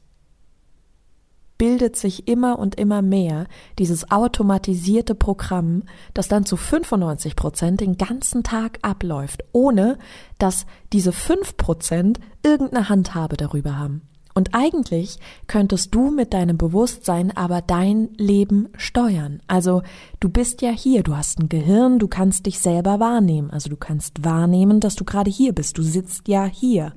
bildet 1.58 1.96
sich 1.96 2.28
immer 2.28 2.60
und 2.60 2.76
immer 2.76 3.02
mehr 3.02 3.48
dieses 3.80 4.12
automatisierte 4.12 5.16
Programm, 5.16 5.84
das 6.14 6.28
dann 6.28 6.46
zu 6.46 6.58
95 6.58 7.38
Prozent 7.38 7.80
den 7.80 7.98
ganzen 7.98 8.44
Tag 8.44 8.80
abläuft, 8.82 9.46
ohne 9.54 9.98
dass 10.40 10.66
diese 10.92 11.14
fünf 11.14 11.56
Prozent 11.56 12.20
irgendeine 12.44 12.90
Handhabe 12.90 13.38
darüber 13.38 13.80
haben. 13.80 14.02
Und 14.38 14.54
eigentlich 14.54 15.18
könntest 15.48 15.96
du 15.96 16.12
mit 16.12 16.32
deinem 16.32 16.60
Bewusstsein 16.60 17.36
aber 17.36 17.64
dein 17.64 18.10
Leben 18.18 18.70
steuern. 18.78 19.42
Also 19.48 19.82
du 20.20 20.30
bist 20.30 20.62
ja 20.62 20.70
hier, 20.70 21.02
du 21.02 21.18
hast 21.18 21.40
ein 21.40 21.50
Gehirn, 21.50 21.98
du 21.98 22.08
kannst 22.08 22.46
dich 22.46 22.60
selber 22.60 23.00
wahrnehmen. 23.00 23.50
Also 23.50 23.68
du 23.68 23.78
kannst 23.78 24.24
wahrnehmen, 24.24 24.80
dass 24.80 24.94
du 24.94 25.06
gerade 25.06 25.32
hier 25.32 25.54
bist. 25.54 25.80
Du 25.80 25.82
sitzt 25.82 26.28
ja 26.28 26.46
hier. 26.46 26.94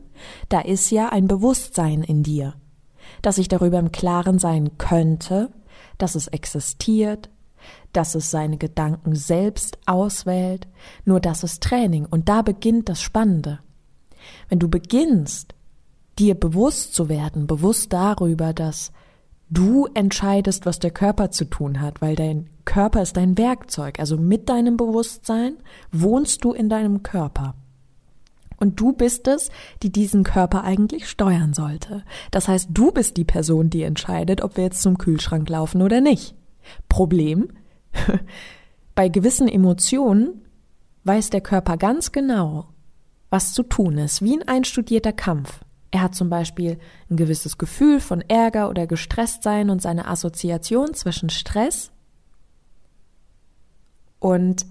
Da 0.50 0.60
ist 0.60 0.90
ja 0.90 1.08
ein 1.08 1.28
Bewusstsein 1.28 2.02
in 2.02 2.22
dir, 2.22 2.56
dass 3.22 3.38
ich 3.38 3.48
darüber 3.48 3.78
im 3.78 3.90
Klaren 3.90 4.38
sein 4.38 4.76
könnte, 4.76 5.48
dass 5.96 6.16
es 6.16 6.28
existiert, 6.28 7.30
dass 7.94 8.14
es 8.14 8.30
seine 8.30 8.58
Gedanken 8.58 9.14
selbst 9.14 9.78
auswählt. 9.86 10.68
Nur 11.06 11.20
das 11.20 11.42
ist 11.42 11.62
Training 11.62 12.04
und 12.04 12.28
da 12.28 12.42
beginnt 12.42 12.90
das 12.90 13.00
Spannende. 13.00 13.60
Wenn 14.50 14.58
du 14.58 14.68
beginnst, 14.68 15.54
dir 16.20 16.34
bewusst 16.34 16.94
zu 16.94 17.08
werden, 17.08 17.46
bewusst 17.46 17.92
darüber, 17.92 18.52
dass 18.52 18.92
du 19.48 19.86
entscheidest, 19.94 20.66
was 20.66 20.78
der 20.78 20.90
Körper 20.90 21.30
zu 21.30 21.46
tun 21.46 21.80
hat, 21.80 22.00
weil 22.02 22.14
dein 22.14 22.48
Körper 22.64 23.02
ist 23.02 23.16
dein 23.16 23.36
Werkzeug. 23.36 23.98
Also 23.98 24.16
mit 24.16 24.48
deinem 24.48 24.76
Bewusstsein 24.76 25.56
wohnst 25.90 26.44
du 26.44 26.52
in 26.52 26.68
deinem 26.68 27.02
Körper. 27.02 27.54
Und 28.58 28.78
du 28.78 28.92
bist 28.92 29.26
es, 29.26 29.50
die 29.82 29.90
diesen 29.90 30.22
Körper 30.22 30.64
eigentlich 30.64 31.08
steuern 31.08 31.54
sollte. 31.54 32.04
Das 32.30 32.46
heißt, 32.46 32.68
du 32.70 32.92
bist 32.92 33.16
die 33.16 33.24
Person, 33.24 33.70
die 33.70 33.82
entscheidet, 33.82 34.42
ob 34.42 34.58
wir 34.58 34.64
jetzt 34.64 34.82
zum 34.82 34.98
Kühlschrank 34.98 35.48
laufen 35.48 35.80
oder 35.80 36.02
nicht. 36.02 36.34
Problem? 36.88 37.48
Bei 38.94 39.08
gewissen 39.08 39.48
Emotionen 39.48 40.42
weiß 41.04 41.30
der 41.30 41.40
Körper 41.40 41.78
ganz 41.78 42.12
genau, 42.12 42.68
was 43.30 43.54
zu 43.54 43.62
tun 43.62 43.96
ist, 43.96 44.20
wie 44.20 44.36
ein 44.36 44.46
einstudierter 44.46 45.14
Kampf. 45.14 45.60
Er 45.90 46.02
hat 46.02 46.14
zum 46.14 46.30
Beispiel 46.30 46.78
ein 47.10 47.16
gewisses 47.16 47.58
Gefühl 47.58 48.00
von 48.00 48.20
Ärger 48.20 48.68
oder 48.68 48.86
gestresst 48.86 49.42
sein 49.42 49.70
und 49.70 49.82
seine 49.82 50.06
Assoziation 50.06 50.94
zwischen 50.94 51.30
Stress 51.30 51.90
und 54.20 54.66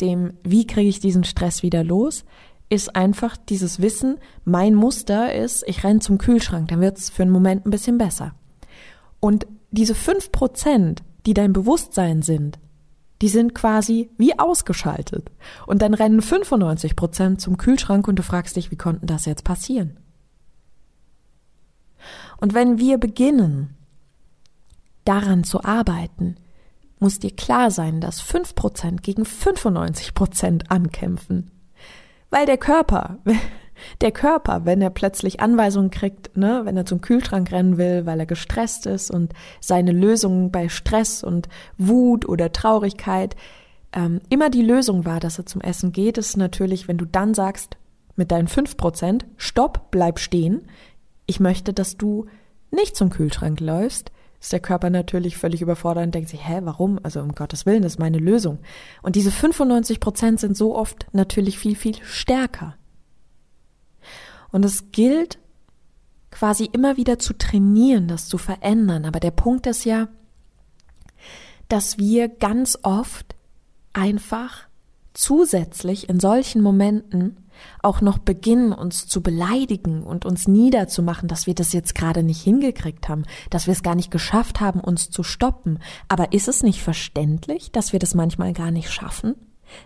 dem, 0.00 0.34
wie 0.42 0.66
kriege 0.66 0.88
ich 0.88 1.00
diesen 1.00 1.24
Stress 1.24 1.62
wieder 1.62 1.84
los, 1.84 2.24
ist 2.68 2.94
einfach 2.94 3.36
dieses 3.36 3.80
Wissen, 3.80 4.18
mein 4.44 4.74
Muster 4.74 5.34
ist, 5.34 5.64
ich 5.66 5.82
renne 5.84 6.00
zum 6.00 6.18
Kühlschrank, 6.18 6.68
dann 6.68 6.80
wird 6.80 6.98
es 6.98 7.10
für 7.10 7.22
einen 7.22 7.32
Moment 7.32 7.66
ein 7.66 7.70
bisschen 7.70 7.98
besser. 7.98 8.34
Und 9.18 9.46
diese 9.70 9.94
fünf 9.94 10.32
Prozent, 10.32 11.02
die 11.26 11.34
dein 11.34 11.52
Bewusstsein 11.52 12.22
sind, 12.22 12.58
die 13.22 13.28
sind 13.28 13.54
quasi 13.54 14.10
wie 14.16 14.38
ausgeschaltet. 14.38 15.30
Und 15.66 15.82
dann 15.82 15.94
rennen 15.94 16.22
95 16.22 16.96
Prozent 16.96 17.40
zum 17.40 17.58
Kühlschrank 17.58 18.08
und 18.08 18.18
du 18.18 18.22
fragst 18.22 18.56
dich, 18.56 18.70
wie 18.70 18.76
konnten 18.76 19.06
das 19.06 19.26
jetzt 19.26 19.44
passieren? 19.44 19.98
Und 22.40 22.54
wenn 22.54 22.78
wir 22.78 22.98
beginnen, 22.98 23.76
daran 25.04 25.44
zu 25.44 25.62
arbeiten, 25.64 26.36
muss 26.98 27.18
dir 27.18 27.30
klar 27.30 27.70
sein, 27.70 28.00
dass 28.00 28.22
5% 28.22 29.00
gegen 29.00 29.22
95% 29.22 30.68
ankämpfen. 30.68 31.50
Weil 32.28 32.46
der 32.46 32.58
Körper, 32.58 33.18
der 34.00 34.12
Körper, 34.12 34.64
wenn 34.64 34.82
er 34.82 34.90
plötzlich 34.90 35.40
Anweisungen 35.40 35.90
kriegt, 35.90 36.36
ne, 36.36 36.62
wenn 36.64 36.76
er 36.76 36.86
zum 36.86 37.00
Kühlschrank 37.00 37.50
rennen 37.50 37.78
will, 37.78 38.06
weil 38.06 38.20
er 38.20 38.26
gestresst 38.26 38.86
ist 38.86 39.10
und 39.10 39.32
seine 39.60 39.92
Lösung 39.92 40.52
bei 40.52 40.68
Stress 40.68 41.24
und 41.24 41.48
Wut 41.78 42.28
oder 42.28 42.52
Traurigkeit 42.52 43.34
ähm, 43.92 44.20
immer 44.28 44.50
die 44.50 44.62
Lösung 44.62 45.04
war, 45.04 45.20
dass 45.20 45.38
er 45.38 45.46
zum 45.46 45.60
Essen 45.62 45.92
geht, 45.92 46.18
ist 46.18 46.36
natürlich, 46.36 46.86
wenn 46.86 46.98
du 46.98 47.06
dann 47.06 47.34
sagst, 47.34 47.76
mit 48.16 48.30
deinen 48.30 48.48
5%, 48.48 49.22
stopp, 49.36 49.90
bleib 49.90 50.18
stehen, 50.18 50.62
ich 51.30 51.40
möchte, 51.40 51.72
dass 51.72 51.96
du 51.96 52.26
nicht 52.70 52.96
zum 52.96 53.08
Kühlschrank 53.08 53.60
läufst, 53.60 54.10
ist 54.40 54.52
der 54.52 54.60
Körper 54.60 54.90
natürlich 54.90 55.36
völlig 55.36 55.62
überfordert 55.62 56.06
und 56.06 56.14
denkt 56.14 56.28
sich, 56.28 56.46
hä, 56.46 56.60
warum? 56.64 56.98
Also 57.02 57.20
um 57.20 57.34
Gottes 57.34 57.66
Willen, 57.66 57.82
das 57.82 57.92
ist 57.92 57.98
meine 57.98 58.18
Lösung. 58.18 58.58
Und 59.02 59.16
diese 59.16 59.30
95 59.30 60.00
Prozent 60.00 60.40
sind 60.40 60.56
so 60.56 60.76
oft 60.76 61.06
natürlich 61.12 61.58
viel, 61.58 61.76
viel 61.76 61.96
stärker. 62.02 62.74
Und 64.50 64.64
es 64.64 64.90
gilt 64.92 65.38
quasi 66.30 66.64
immer 66.64 66.96
wieder 66.96 67.18
zu 67.18 67.34
trainieren, 67.34 68.08
das 68.08 68.28
zu 68.28 68.38
verändern. 68.38 69.04
Aber 69.04 69.20
der 69.20 69.30
Punkt 69.30 69.66
ist 69.66 69.84
ja, 69.84 70.08
dass 71.68 71.98
wir 71.98 72.28
ganz 72.28 72.78
oft 72.82 73.36
einfach 73.92 74.66
zusätzlich 75.12 76.08
in 76.08 76.18
solchen 76.18 76.62
Momenten 76.62 77.36
auch 77.82 78.00
noch 78.00 78.18
beginnen, 78.18 78.72
uns 78.72 79.06
zu 79.06 79.22
beleidigen 79.22 80.02
und 80.02 80.24
uns 80.24 80.48
niederzumachen, 80.48 81.28
dass 81.28 81.46
wir 81.46 81.54
das 81.54 81.72
jetzt 81.72 81.94
gerade 81.94 82.22
nicht 82.22 82.42
hingekriegt 82.42 83.08
haben, 83.08 83.24
dass 83.50 83.66
wir 83.66 83.72
es 83.72 83.82
gar 83.82 83.94
nicht 83.94 84.10
geschafft 84.10 84.60
haben, 84.60 84.80
uns 84.80 85.10
zu 85.10 85.22
stoppen. 85.22 85.78
Aber 86.08 86.32
ist 86.32 86.48
es 86.48 86.62
nicht 86.62 86.82
verständlich, 86.82 87.72
dass 87.72 87.92
wir 87.92 87.98
das 87.98 88.14
manchmal 88.14 88.52
gar 88.52 88.70
nicht 88.70 88.90
schaffen? 88.90 89.34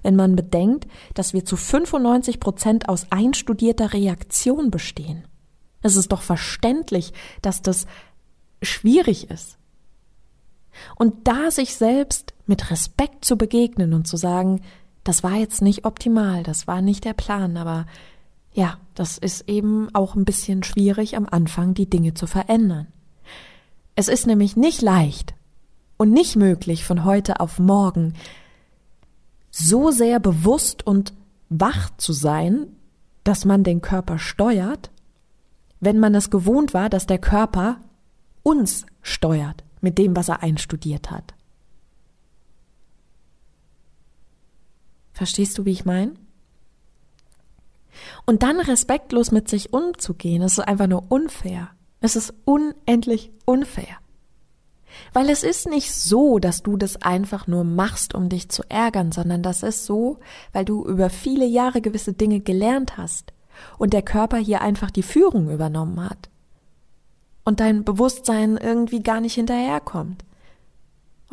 Wenn 0.03 0.17
man 0.17 0.35
bedenkt, 0.35 0.87
dass 1.15 1.35
wir 1.35 1.45
zu 1.45 1.57
95 1.57 2.41
Prozent 2.41 2.89
aus 2.89 3.07
einstudierter 3.11 3.93
Reaktion 3.93 4.71
bestehen. 4.71 5.27
Es 5.83 5.97
ist 5.97 6.13
doch 6.13 6.23
verständlich, 6.23 7.13
dass 7.43 7.61
das 7.61 7.87
schwierig 8.63 9.31
ist. 9.31 9.59
Und 10.97 11.29
da 11.29 11.51
sich 11.51 11.75
selbst 11.75 12.35
mit 12.47 12.71
Respekt 12.71 13.25
zu 13.25 13.37
begegnen 13.37 13.95
und 13.95 14.09
zu 14.09 14.17
sagen, 14.17 14.63
das 15.05 15.23
war 15.23 15.35
jetzt 15.35 15.63
nicht 15.63 15.85
optimal, 15.85 16.43
das 16.43 16.67
war 16.67 16.81
nicht 16.81 17.05
der 17.05 17.13
Plan, 17.13 17.57
aber 17.57 17.87
ja, 18.53 18.79
das 18.95 19.19
ist 19.19 19.49
eben 19.49 19.95
auch 19.95 20.15
ein 20.15 20.25
bisschen 20.25 20.63
schwierig 20.63 21.17
am 21.17 21.27
Anfang, 21.31 21.75
die 21.75 21.89
Dinge 21.89 22.15
zu 22.15 22.27
verändern. 22.27 22.87
Es 23.97 24.09
ist 24.09 24.27
nämlich 24.27 24.57
nicht 24.57 24.81
leicht 24.83 25.35
und 25.97 26.11
nicht 26.11 26.37
möglich 26.37 26.85
von 26.85 27.05
heute 27.05 27.41
auf 27.41 27.59
morgen 27.59 28.15
so 29.51 29.91
sehr 29.91 30.19
bewusst 30.19 30.87
und 30.87 31.15
wach 31.49 31.91
zu 31.97 32.13
sein, 32.13 32.67
dass 33.23 33.45
man 33.45 33.63
den 33.63 33.81
Körper 33.81 34.19
steuert, 34.19 34.91
wenn 35.81 36.01
man 36.01 36.15
es 36.15 36.31
gewohnt 36.31 36.75
war, 36.75 36.89
dass 36.89 37.07
der 37.07 37.19
Körper 37.19 37.77
uns 38.43 38.87
steuert 39.03 39.63
mit 39.81 39.99
dem, 39.99 40.17
was 40.17 40.29
er 40.29 40.43
einstudiert 40.43 41.11
hat. 41.11 41.35
Verstehst 45.15 45.57
du, 45.57 45.65
wie 45.65 45.71
ich 45.71 45.85
meine? 45.85 46.13
Und 48.27 48.43
dann 48.43 48.61
respektlos 48.61 49.31
mit 49.31 49.49
sich 49.49 49.73
umzugehen, 49.73 50.43
das 50.43 50.59
ist 50.59 50.69
einfach 50.69 50.89
nur 50.89 51.05
unfair. 51.11 51.71
Es 52.01 52.17
ist 52.17 52.35
unendlich 52.45 53.31
unfair. 53.47 53.97
Weil 55.13 55.31
es 55.31 55.43
ist 55.43 55.69
nicht 55.69 55.93
so, 55.93 56.39
dass 56.39 56.63
du 56.63 56.77
das 56.77 57.01
einfach 57.03 57.47
nur 57.47 57.65
machst, 57.65 58.15
um 58.15 58.29
dich 58.29 58.49
zu 58.49 58.63
ärgern, 58.69 59.13
sondern 59.13 59.43
das 59.43 59.63
ist 59.63 59.87
so, 59.87 60.19
weil 60.53 60.65
du 60.65 60.85
über 60.85 61.11
viele 61.11 61.47
Jahre 61.47 61.81
gewisse 61.81 62.13
Dinge 62.13 62.41
gelernt 62.41 62.97
hast 62.97 63.33
und 63.79 63.93
der 63.93 64.03
Körper 64.03 64.37
hier 64.37 64.61
einfach 64.61 64.91
die 64.91 65.03
Führung 65.03 65.51
übernommen 65.51 66.09
hat. 66.09 66.29
Und 67.45 67.61
dein 67.61 67.85
Bewusstsein 67.85 68.57
irgendwie 68.57 69.03
gar 69.03 69.21
nicht 69.21 69.35
hinterherkommt. 69.35 70.25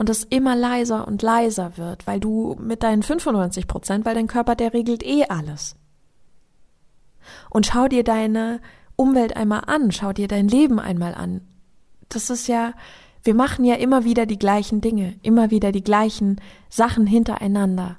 Und 0.02 0.10
es 0.10 0.24
immer 0.24 0.56
leiser 0.56 1.08
und 1.08 1.22
leiser 1.22 1.78
wird, 1.78 2.08
weil 2.08 2.20
du 2.20 2.56
mit 2.60 2.82
deinen 2.82 3.04
95 3.04 3.68
Prozent, 3.68 4.04
weil 4.04 4.16
dein 4.16 4.26
Körper, 4.26 4.56
der 4.56 4.74
regelt 4.74 5.04
eh 5.06 5.26
alles. 5.26 5.76
Und 7.52 7.68
schau 7.68 7.88
dir 7.88 8.04
deine 8.04 8.62
Umwelt 8.96 9.36
einmal 9.36 9.62
an, 9.68 9.92
schau 9.92 10.12
dir 10.12 10.28
dein 10.28 10.48
Leben 10.48 10.80
einmal 10.80 11.14
an. 11.14 11.42
Das 12.10 12.32
ist 12.32 12.48
ja, 12.48 12.74
wir 13.22 13.36
machen 13.36 13.64
ja 13.64 13.76
immer 13.76 14.04
wieder 14.04 14.26
die 14.26 14.40
gleichen 14.40 14.82
Dinge, 14.82 15.20
immer 15.22 15.52
wieder 15.52 15.72
die 15.72 15.84
gleichen 15.84 16.42
Sachen 16.68 17.06
hintereinander. 17.06 17.98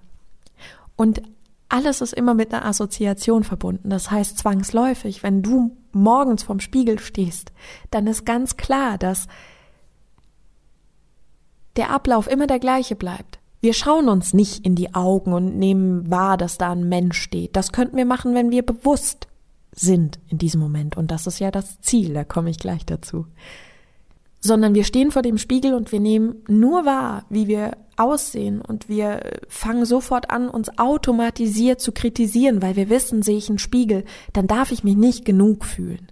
Und 0.97 1.23
alles 1.69 2.01
ist 2.01 2.15
immer 2.15 2.35
mit 2.35 2.53
einer 2.53 2.65
Assoziation 2.65 3.45
verbunden. 3.45 3.91
Das 3.91 4.11
heißt 4.11 4.39
zwangsläufig, 4.39 5.23
wenn 5.23 5.41
du 5.41 5.77
morgens 5.93 6.43
vorm 6.43 6.59
Spiegel 6.59 6.99
stehst, 6.99 7.53
dann 7.93 8.09
ist 8.09 8.27
ganz 8.27 8.57
klar, 8.57 8.99
dass 8.99 9.29
der 11.77 11.91
Ablauf 11.91 12.31
immer 12.31 12.47
der 12.47 12.59
gleiche 12.59 12.97
bleibt. 12.97 13.39
Wir 13.61 13.75
schauen 13.75 14.09
uns 14.09 14.35
nicht 14.35 14.65
in 14.67 14.75
die 14.75 14.95
Augen 14.95 15.33
und 15.33 15.57
nehmen 15.57 16.11
wahr, 16.11 16.37
dass 16.37 16.59
da 16.59 16.73
ein 16.73 16.89
Mensch 16.89 17.21
steht. 17.21 17.55
Das 17.55 17.73
könnten 17.73 17.97
wir 17.97 18.07
machen, 18.07 18.35
wenn 18.35 18.51
wir 18.51 18.67
bewusst 18.67 19.29
sind 19.75 20.19
in 20.29 20.39
diesem 20.39 20.61
Moment. 20.61 20.97
Und 20.97 21.11
das 21.11 21.27
ist 21.27 21.39
ja 21.39 21.51
das 21.51 21.81
Ziel, 21.81 22.13
da 22.13 22.25
komme 22.25 22.51
ich 22.51 22.59
gleich 22.59 22.85
dazu 22.85 23.27
sondern 24.43 24.75
wir 24.75 24.85
stehen 24.85 25.13
vor 25.13 25.23
dem 25.23 25.39
Spiegel 25.39 25.73
und 25.73 25.93
wir 25.93 26.01
nehmen 26.01 26.43
nur 26.49 26.85
wahr, 26.85 27.25
wie 27.31 27.47
wir 27.47 27.77
aussehen 27.97 28.61
und 28.61 28.89
wir 28.89 29.21
fangen 29.49 29.87
sofort 29.87 30.31
an, 30.31 30.49
uns 30.49 30.79
automatisiert 30.79 31.81
zu 31.81 31.93
kritisieren, 31.93 32.61
weil 32.61 32.75
wir 32.75 32.91
wissen, 32.91 33.23
sehe 33.23 33.37
ich 33.37 33.49
einen 33.49 33.59
Spiegel, 33.59 34.05
dann 34.33 34.49
darf 34.49 34.73
ich 34.73 34.83
mich 34.83 34.97
nicht 34.97 35.25
genug 35.25 35.65
fühlen. 35.65 36.09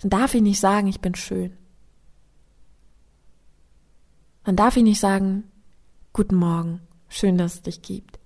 Dann 0.00 0.10
darf 0.10 0.34
ich 0.34 0.42
nicht 0.42 0.58
sagen, 0.58 0.88
ich 0.88 1.00
bin 1.00 1.14
schön. 1.14 1.52
Dann 4.48 4.56
darf 4.56 4.78
ich 4.78 4.82
nicht 4.82 4.98
sagen, 4.98 5.44
guten 6.14 6.36
Morgen, 6.36 6.80
schön, 7.10 7.36
dass 7.36 7.56
es 7.56 7.62
dich 7.62 7.82
gibt. 7.82 8.18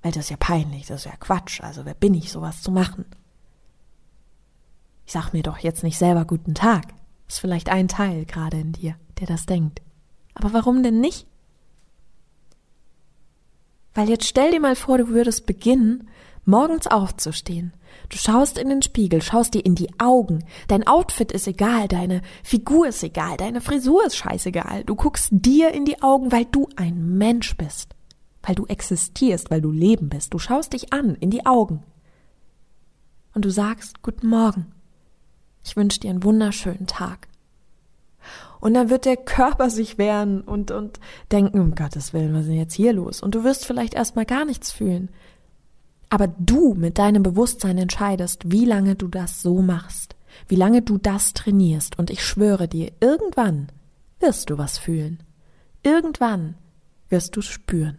Weil 0.00 0.12
das 0.12 0.24
ist 0.24 0.30
ja 0.30 0.38
peinlich, 0.38 0.86
das 0.86 1.00
ist 1.00 1.04
ja 1.04 1.16
Quatsch, 1.18 1.60
also 1.60 1.84
wer 1.84 1.92
bin 1.92 2.14
ich, 2.14 2.32
sowas 2.32 2.62
zu 2.62 2.72
machen? 2.72 3.04
Ich 5.04 5.12
sag 5.12 5.34
mir 5.34 5.42
doch 5.42 5.58
jetzt 5.58 5.82
nicht 5.82 5.98
selber 5.98 6.24
guten 6.24 6.54
Tag. 6.54 6.86
Ist 7.28 7.40
vielleicht 7.40 7.68
ein 7.68 7.86
Teil 7.86 8.24
gerade 8.24 8.58
in 8.58 8.72
dir, 8.72 8.96
der 9.20 9.26
das 9.26 9.44
denkt. 9.44 9.82
Aber 10.32 10.54
warum 10.54 10.82
denn 10.82 11.02
nicht? 11.02 11.26
Weil 13.92 14.08
jetzt 14.08 14.24
stell 14.24 14.52
dir 14.52 14.60
mal 14.60 14.74
vor, 14.74 14.96
du 14.96 15.08
würdest 15.08 15.44
beginnen, 15.44 16.08
morgens 16.46 16.86
aufzustehen. 16.86 17.72
Du 18.08 18.16
schaust 18.16 18.58
in 18.58 18.68
den 18.68 18.82
Spiegel, 18.82 19.22
schaust 19.22 19.54
dir 19.54 19.64
in 19.64 19.74
die 19.74 19.98
Augen. 19.98 20.44
Dein 20.68 20.86
Outfit 20.86 21.32
ist 21.32 21.46
egal, 21.46 21.88
deine 21.88 22.22
Figur 22.42 22.88
ist 22.88 23.02
egal, 23.02 23.36
deine 23.36 23.60
Frisur 23.60 24.06
ist 24.06 24.16
scheißegal. 24.16 24.84
Du 24.84 24.94
guckst 24.94 25.28
dir 25.30 25.72
in 25.72 25.84
die 25.84 26.02
Augen, 26.02 26.32
weil 26.32 26.44
du 26.44 26.68
ein 26.76 27.18
Mensch 27.18 27.56
bist. 27.56 27.94
Weil 28.42 28.54
du 28.54 28.66
existierst, 28.66 29.50
weil 29.50 29.60
du 29.60 29.72
Leben 29.72 30.08
bist. 30.08 30.32
Du 30.32 30.38
schaust 30.38 30.72
dich 30.72 30.92
an, 30.92 31.16
in 31.16 31.30
die 31.30 31.46
Augen. 31.46 31.82
Und 33.34 33.44
du 33.44 33.50
sagst, 33.50 34.02
guten 34.02 34.28
Morgen. 34.28 34.72
Ich 35.64 35.76
wünsche 35.76 36.00
dir 36.00 36.10
einen 36.10 36.22
wunderschönen 36.22 36.86
Tag. 36.86 37.28
Und 38.60 38.74
dann 38.74 38.88
wird 38.88 39.04
der 39.04 39.16
Körper 39.16 39.68
sich 39.68 39.98
wehren 39.98 40.40
und, 40.40 40.70
und 40.70 41.00
denken, 41.30 41.60
um 41.60 41.74
Gottes 41.74 42.12
Willen, 42.12 42.32
was 42.34 42.42
ist 42.42 42.48
denn 42.48 42.56
jetzt 42.56 42.74
hier 42.74 42.92
los? 42.92 43.20
Und 43.20 43.34
du 43.34 43.44
wirst 43.44 43.66
vielleicht 43.66 43.94
erstmal 43.94 44.24
gar 44.24 44.44
nichts 44.44 44.72
fühlen. 44.72 45.10
Aber 46.08 46.28
du 46.28 46.74
mit 46.74 46.98
deinem 46.98 47.22
Bewusstsein 47.22 47.78
entscheidest, 47.78 48.50
wie 48.50 48.64
lange 48.64 48.94
du 48.94 49.08
das 49.08 49.42
so 49.42 49.60
machst, 49.60 50.16
wie 50.48 50.56
lange 50.56 50.82
du 50.82 50.98
das 50.98 51.34
trainierst. 51.34 51.98
Und 51.98 52.10
ich 52.10 52.24
schwöre 52.24 52.68
dir, 52.68 52.92
irgendwann 53.00 53.68
wirst 54.20 54.50
du 54.50 54.58
was 54.58 54.78
fühlen. 54.78 55.22
Irgendwann 55.82 56.54
wirst 57.08 57.36
du 57.36 57.42
spüren. 57.42 57.98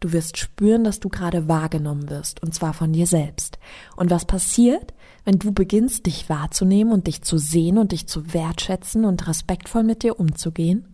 Du 0.00 0.12
wirst 0.12 0.36
spüren, 0.36 0.84
dass 0.84 1.00
du 1.00 1.08
gerade 1.08 1.48
wahrgenommen 1.48 2.10
wirst, 2.10 2.42
und 2.42 2.54
zwar 2.54 2.74
von 2.74 2.92
dir 2.92 3.06
selbst. 3.06 3.58
Und 3.96 4.10
was 4.10 4.26
passiert, 4.26 4.92
wenn 5.24 5.38
du 5.38 5.52
beginnst, 5.52 6.06
dich 6.06 6.28
wahrzunehmen 6.28 6.92
und 6.92 7.06
dich 7.06 7.22
zu 7.22 7.38
sehen 7.38 7.78
und 7.78 7.92
dich 7.92 8.06
zu 8.06 8.34
wertschätzen 8.34 9.04
und 9.04 9.26
respektvoll 9.26 9.82
mit 9.82 10.02
dir 10.02 10.20
umzugehen? 10.20 10.86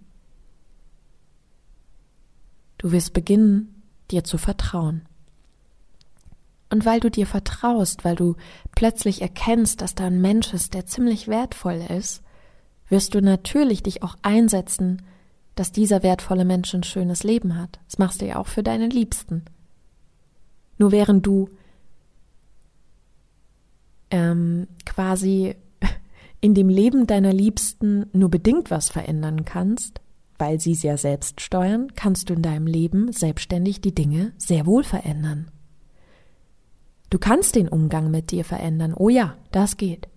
Du 2.79 2.93
wirst 2.93 3.13
beginnen, 3.13 3.83
dir 4.11 4.25
zu 4.25 4.39
vertrauen. 4.39 5.03
Und 6.73 6.87
weil 6.87 7.01
du 7.01 7.11
dir 7.11 7.27
vertraust, 7.27 8.03
weil 8.03 8.17
du 8.17 8.35
plötzlich 8.75 9.21
erkennst, 9.21 9.83
dass 9.83 9.95
da 9.95 10.07
ein 10.07 10.23
Mensch 10.23 10.55
ist, 10.55 10.73
der 10.73 10.87
ziemlich 10.87 11.29
wertvoll 11.29 11.85
ist, 11.95 12.23
wirst 12.89 13.15
du 13.15 13.21
natürlich 13.21 13.83
dich 13.83 14.03
auch 14.03 14.17
einsetzen, 14.23 15.03
dass 15.55 15.73
dieser 15.73 16.03
wertvolle 16.03 16.47
Mensch 16.47 16.73
ein 16.73 16.83
schönes 16.83 17.25
Leben 17.25 17.61
hat. 17.61 17.79
Das 17.85 17.99
machst 17.99 18.23
du 18.23 18.27
ja 18.27 18.37
auch 18.37 18.47
für 18.47 18.63
deine 18.63 18.89
Liebsten. 18.89 19.45
Nur 20.79 20.93
während 20.93 21.27
du 21.27 21.51
ähm, 24.11 24.67
quasi 24.87 25.55
in 26.41 26.55
dem 26.55 26.71
Leben 26.71 27.07
deiner 27.07 27.35
Liebsten 27.35 28.07
nur 28.15 28.31
bedingt 28.31 28.71
was 28.71 28.89
verändern 28.89 29.45
kannst, 29.45 30.01
weil 30.39 30.59
sie 30.59 30.73
es 30.73 30.83
ja 30.83 30.97
selbst 30.97 31.43
steuern, 31.43 31.93
kannst 31.97 32.31
du 32.31 32.33
in 32.33 32.41
deinem 32.41 32.67
Leben 32.67 33.13
selbstständig 33.13 33.83
die 33.83 33.95
Dinge 33.95 34.33
sehr 34.39 34.65
wohl 34.65 34.85
verändern. 34.85 35.51
Du 37.13 37.19
kannst 37.19 37.57
den 37.57 37.69
Umgang 37.69 38.11
mit 38.11 38.31
dir 38.31 38.43
verändern. 38.43 38.95
Oh 38.97 39.11
ja, 39.11 39.35
das 39.51 39.77
geht. 39.77 40.09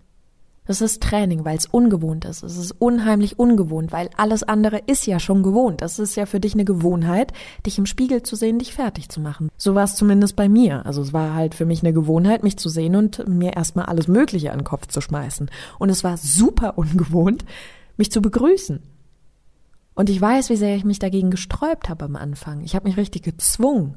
Das 0.65 0.79
ist 0.79 1.03
Training, 1.03 1.43
weil 1.43 1.57
es 1.57 1.65
ungewohnt 1.65 2.23
ist. 2.23 2.41
Es 2.41 2.55
ist 2.55 2.71
unheimlich 2.79 3.37
ungewohnt, 3.37 3.91
weil 3.91 4.09
alles 4.15 4.43
andere 4.43 4.77
ist 4.77 5.05
ja 5.05 5.19
schon 5.19 5.43
gewohnt. 5.43 5.81
Das 5.81 5.99
ist 5.99 6.15
ja 6.15 6.25
für 6.25 6.39
dich 6.39 6.53
eine 6.53 6.63
Gewohnheit, 6.63 7.33
dich 7.65 7.77
im 7.77 7.85
Spiegel 7.85 8.23
zu 8.23 8.37
sehen, 8.37 8.59
dich 8.59 8.73
fertig 8.73 9.09
zu 9.09 9.19
machen. 9.19 9.49
So 9.57 9.75
war 9.75 9.83
es 9.83 9.97
zumindest 9.97 10.37
bei 10.37 10.47
mir. 10.47 10.85
Also 10.85 11.01
es 11.01 11.11
war 11.11 11.33
halt 11.33 11.53
für 11.53 11.65
mich 11.65 11.83
eine 11.83 11.91
Gewohnheit, 11.91 12.43
mich 12.43 12.55
zu 12.55 12.69
sehen 12.69 12.95
und 12.95 13.27
mir 13.27 13.57
erstmal 13.57 13.87
alles 13.87 14.07
Mögliche 14.07 14.53
an 14.53 14.59
den 14.59 14.63
Kopf 14.63 14.87
zu 14.87 15.01
schmeißen. 15.01 15.51
Und 15.77 15.89
es 15.89 16.05
war 16.05 16.15
super 16.15 16.77
ungewohnt, 16.77 17.43
mich 17.97 18.09
zu 18.09 18.21
begrüßen. 18.21 18.81
Und 19.95 20.09
ich 20.09 20.21
weiß, 20.21 20.49
wie 20.49 20.55
sehr 20.55 20.77
ich 20.77 20.85
mich 20.85 20.99
dagegen 20.99 21.29
gesträubt 21.29 21.89
habe 21.89 22.05
am 22.05 22.15
Anfang. 22.15 22.61
Ich 22.61 22.73
habe 22.73 22.87
mich 22.87 22.95
richtig 22.95 23.23
gezwungen. 23.23 23.95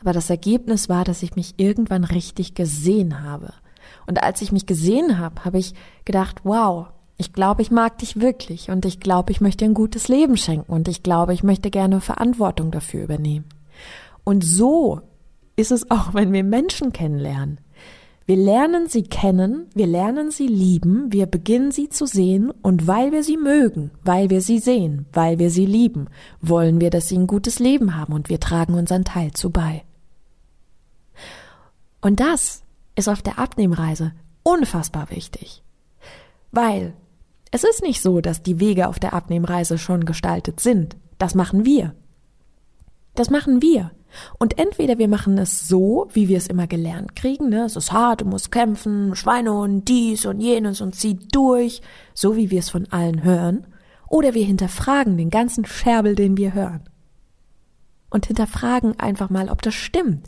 Aber 0.00 0.12
das 0.12 0.30
Ergebnis 0.30 0.88
war, 0.88 1.04
dass 1.04 1.22
ich 1.22 1.36
mich 1.36 1.54
irgendwann 1.56 2.04
richtig 2.04 2.54
gesehen 2.54 3.22
habe– 3.22 3.52
und 4.06 4.22
als 4.22 4.42
ich 4.42 4.52
mich 4.52 4.66
gesehen 4.66 5.18
habe, 5.18 5.44
habe 5.44 5.58
ich 5.58 5.74
gedacht, 6.04 6.40
wow, 6.44 6.86
ich 7.16 7.32
glaube, 7.32 7.62
ich 7.62 7.70
mag 7.70 7.98
dich 7.98 8.20
wirklich 8.20 8.70
und 8.70 8.86
ich 8.86 9.00
glaube, 9.00 9.32
ich 9.32 9.40
möchte 9.40 9.64
ein 9.64 9.74
gutes 9.74 10.08
Leben 10.08 10.36
schenken 10.36 10.72
und 10.72 10.88
ich 10.88 11.02
glaube, 11.02 11.34
ich 11.34 11.42
möchte 11.42 11.70
gerne 11.70 12.00
Verantwortung 12.00 12.70
dafür 12.70 13.04
übernehmen. 13.04 13.46
Und 14.24 14.44
so 14.44 15.02
ist 15.56 15.72
es 15.72 15.90
auch, 15.90 16.14
wenn 16.14 16.32
wir 16.32 16.44
Menschen 16.44 16.92
kennenlernen. 16.92 17.60
Wir 18.24 18.36
lernen 18.36 18.88
sie 18.88 19.04
kennen, 19.04 19.68
wir 19.74 19.86
lernen 19.86 20.30
sie 20.30 20.46
lieben, 20.46 21.12
wir 21.12 21.24
beginnen 21.24 21.70
sie 21.70 21.88
zu 21.88 22.04
sehen 22.04 22.50
und 22.62 22.86
weil 22.86 23.10
wir 23.10 23.22
sie 23.24 23.38
mögen, 23.38 23.90
weil 24.04 24.28
wir 24.28 24.42
sie 24.42 24.58
sehen, 24.58 25.06
weil 25.14 25.38
wir 25.38 25.50
sie 25.50 25.64
lieben, 25.64 26.08
wollen 26.42 26.78
wir, 26.78 26.90
dass 26.90 27.08
sie 27.08 27.16
ein 27.16 27.26
gutes 27.26 27.58
Leben 27.58 27.96
haben 27.96 28.12
und 28.12 28.28
wir 28.28 28.38
tragen 28.38 28.74
unseren 28.74 29.04
Teil 29.04 29.32
zu 29.32 29.48
bei. 29.48 29.82
Und 32.00 32.20
das 32.20 32.62
ist 32.94 33.08
auf 33.08 33.22
der 33.22 33.38
Abnehmreise 33.38 34.12
unfassbar 34.42 35.10
wichtig. 35.10 35.62
Weil 36.50 36.94
Es 37.50 37.64
ist 37.64 37.82
nicht 37.82 38.02
so, 38.02 38.20
dass 38.20 38.42
die 38.42 38.60
Wege 38.60 38.88
auf 38.88 38.98
der 38.98 39.14
Abnehmreise 39.14 39.78
schon 39.78 40.04
gestaltet 40.04 40.60
sind. 40.60 40.96
Das 41.18 41.34
machen 41.34 41.64
wir. 41.64 41.94
Das 43.14 43.30
machen 43.30 43.62
wir. 43.62 43.90
Und 44.38 44.58
entweder 44.58 44.98
wir 44.98 45.08
machen 45.08 45.36
es 45.38 45.68
so, 45.68 46.08
wie 46.12 46.28
wir 46.28 46.38
es 46.38 46.46
immer 46.46 46.66
gelernt 46.66 47.14
kriegen, 47.14 47.48
ne? 47.50 47.64
Es 47.64 47.76
ist 47.76 47.92
hart, 47.92 48.22
du 48.22 48.24
musst 48.24 48.50
kämpfen, 48.50 49.14
Schweinehund, 49.14 49.88
dies 49.88 50.24
und 50.24 50.40
jenes 50.40 50.80
und 50.80 50.94
zieh 50.94 51.18
durch, 51.32 51.82
so 52.14 52.36
wie 52.36 52.50
wir 52.50 52.60
es 52.60 52.70
von 52.70 52.86
allen 52.90 53.22
hören. 53.22 53.66
Oder 54.08 54.34
wir 54.34 54.44
hinterfragen 54.44 55.16
den 55.18 55.28
ganzen 55.28 55.66
Scherbel, 55.66 56.14
den 56.14 56.36
wir 56.36 56.54
hören. 56.54 56.88
Und 58.08 58.26
hinterfragen 58.26 58.98
einfach 58.98 59.28
mal, 59.28 59.50
ob 59.50 59.60
das 59.60 59.74
stimmt. 59.74 60.26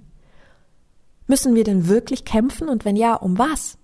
Müssen 1.31 1.55
wir 1.55 1.63
denn 1.63 1.87
wirklich 1.87 2.25
kämpfen 2.25 2.69
und 2.69 2.85
wenn 2.85 2.97
ja, 2.97 3.15
um 3.15 3.39
was? 3.39 3.79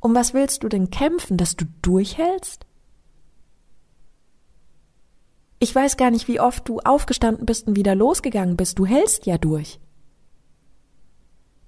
Um 0.00 0.14
was 0.14 0.32
willst 0.32 0.62
du 0.62 0.70
denn 0.70 0.88
kämpfen, 0.88 1.36
dass 1.36 1.54
du 1.54 1.66
durchhältst? 1.82 2.64
Ich 5.58 5.74
weiß 5.74 5.98
gar 5.98 6.10
nicht, 6.10 6.26
wie 6.26 6.40
oft 6.40 6.66
du 6.66 6.78
aufgestanden 6.78 7.44
bist 7.44 7.66
und 7.66 7.76
wieder 7.76 7.94
losgegangen 7.94 8.56
bist. 8.56 8.78
Du 8.78 8.86
hältst 8.86 9.26
ja 9.26 9.36
durch. 9.36 9.80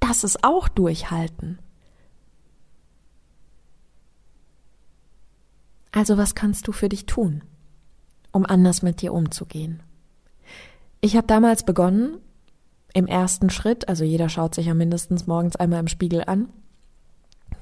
Das 0.00 0.24
ist 0.24 0.42
auch 0.42 0.68
durchhalten. 0.68 1.58
Also 5.92 6.16
was 6.16 6.34
kannst 6.34 6.66
du 6.66 6.72
für 6.72 6.88
dich 6.88 7.04
tun, 7.04 7.44
um 8.32 8.46
anders 8.46 8.80
mit 8.80 9.02
dir 9.02 9.12
umzugehen? 9.12 9.82
Ich 11.02 11.14
habe 11.14 11.26
damals 11.26 11.62
begonnen, 11.62 12.22
im 12.94 13.06
ersten 13.06 13.50
Schritt, 13.50 13.88
also 13.88 14.04
jeder 14.04 14.28
schaut 14.28 14.54
sich 14.54 14.66
ja 14.66 14.74
mindestens 14.74 15.26
morgens 15.26 15.56
einmal 15.56 15.80
im 15.80 15.88
Spiegel 15.88 16.24
an, 16.26 16.48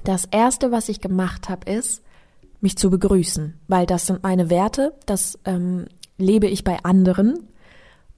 das 0.03 0.25
erste, 0.25 0.71
was 0.71 0.89
ich 0.89 1.01
gemacht 1.01 1.49
habe, 1.49 1.69
ist, 1.71 2.03
mich 2.61 2.77
zu 2.77 2.89
begrüßen, 2.89 3.55
weil 3.67 3.85
das 3.85 4.05
sind 4.05 4.23
meine 4.23 4.49
Werte, 4.49 4.93
das 5.05 5.39
ähm, 5.45 5.85
lebe 6.17 6.47
ich 6.47 6.63
bei 6.63 6.83
anderen 6.83 7.47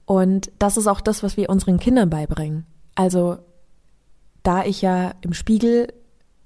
und 0.04 0.50
das 0.58 0.76
ist 0.76 0.86
auch 0.86 1.00
das, 1.00 1.22
was 1.22 1.36
wir 1.36 1.48
unseren 1.48 1.78
Kindern 1.78 2.10
beibringen. 2.10 2.66
Also 2.94 3.38
da 4.42 4.64
ich 4.64 4.82
ja 4.82 5.12
im 5.20 5.32
Spiegel 5.32 5.92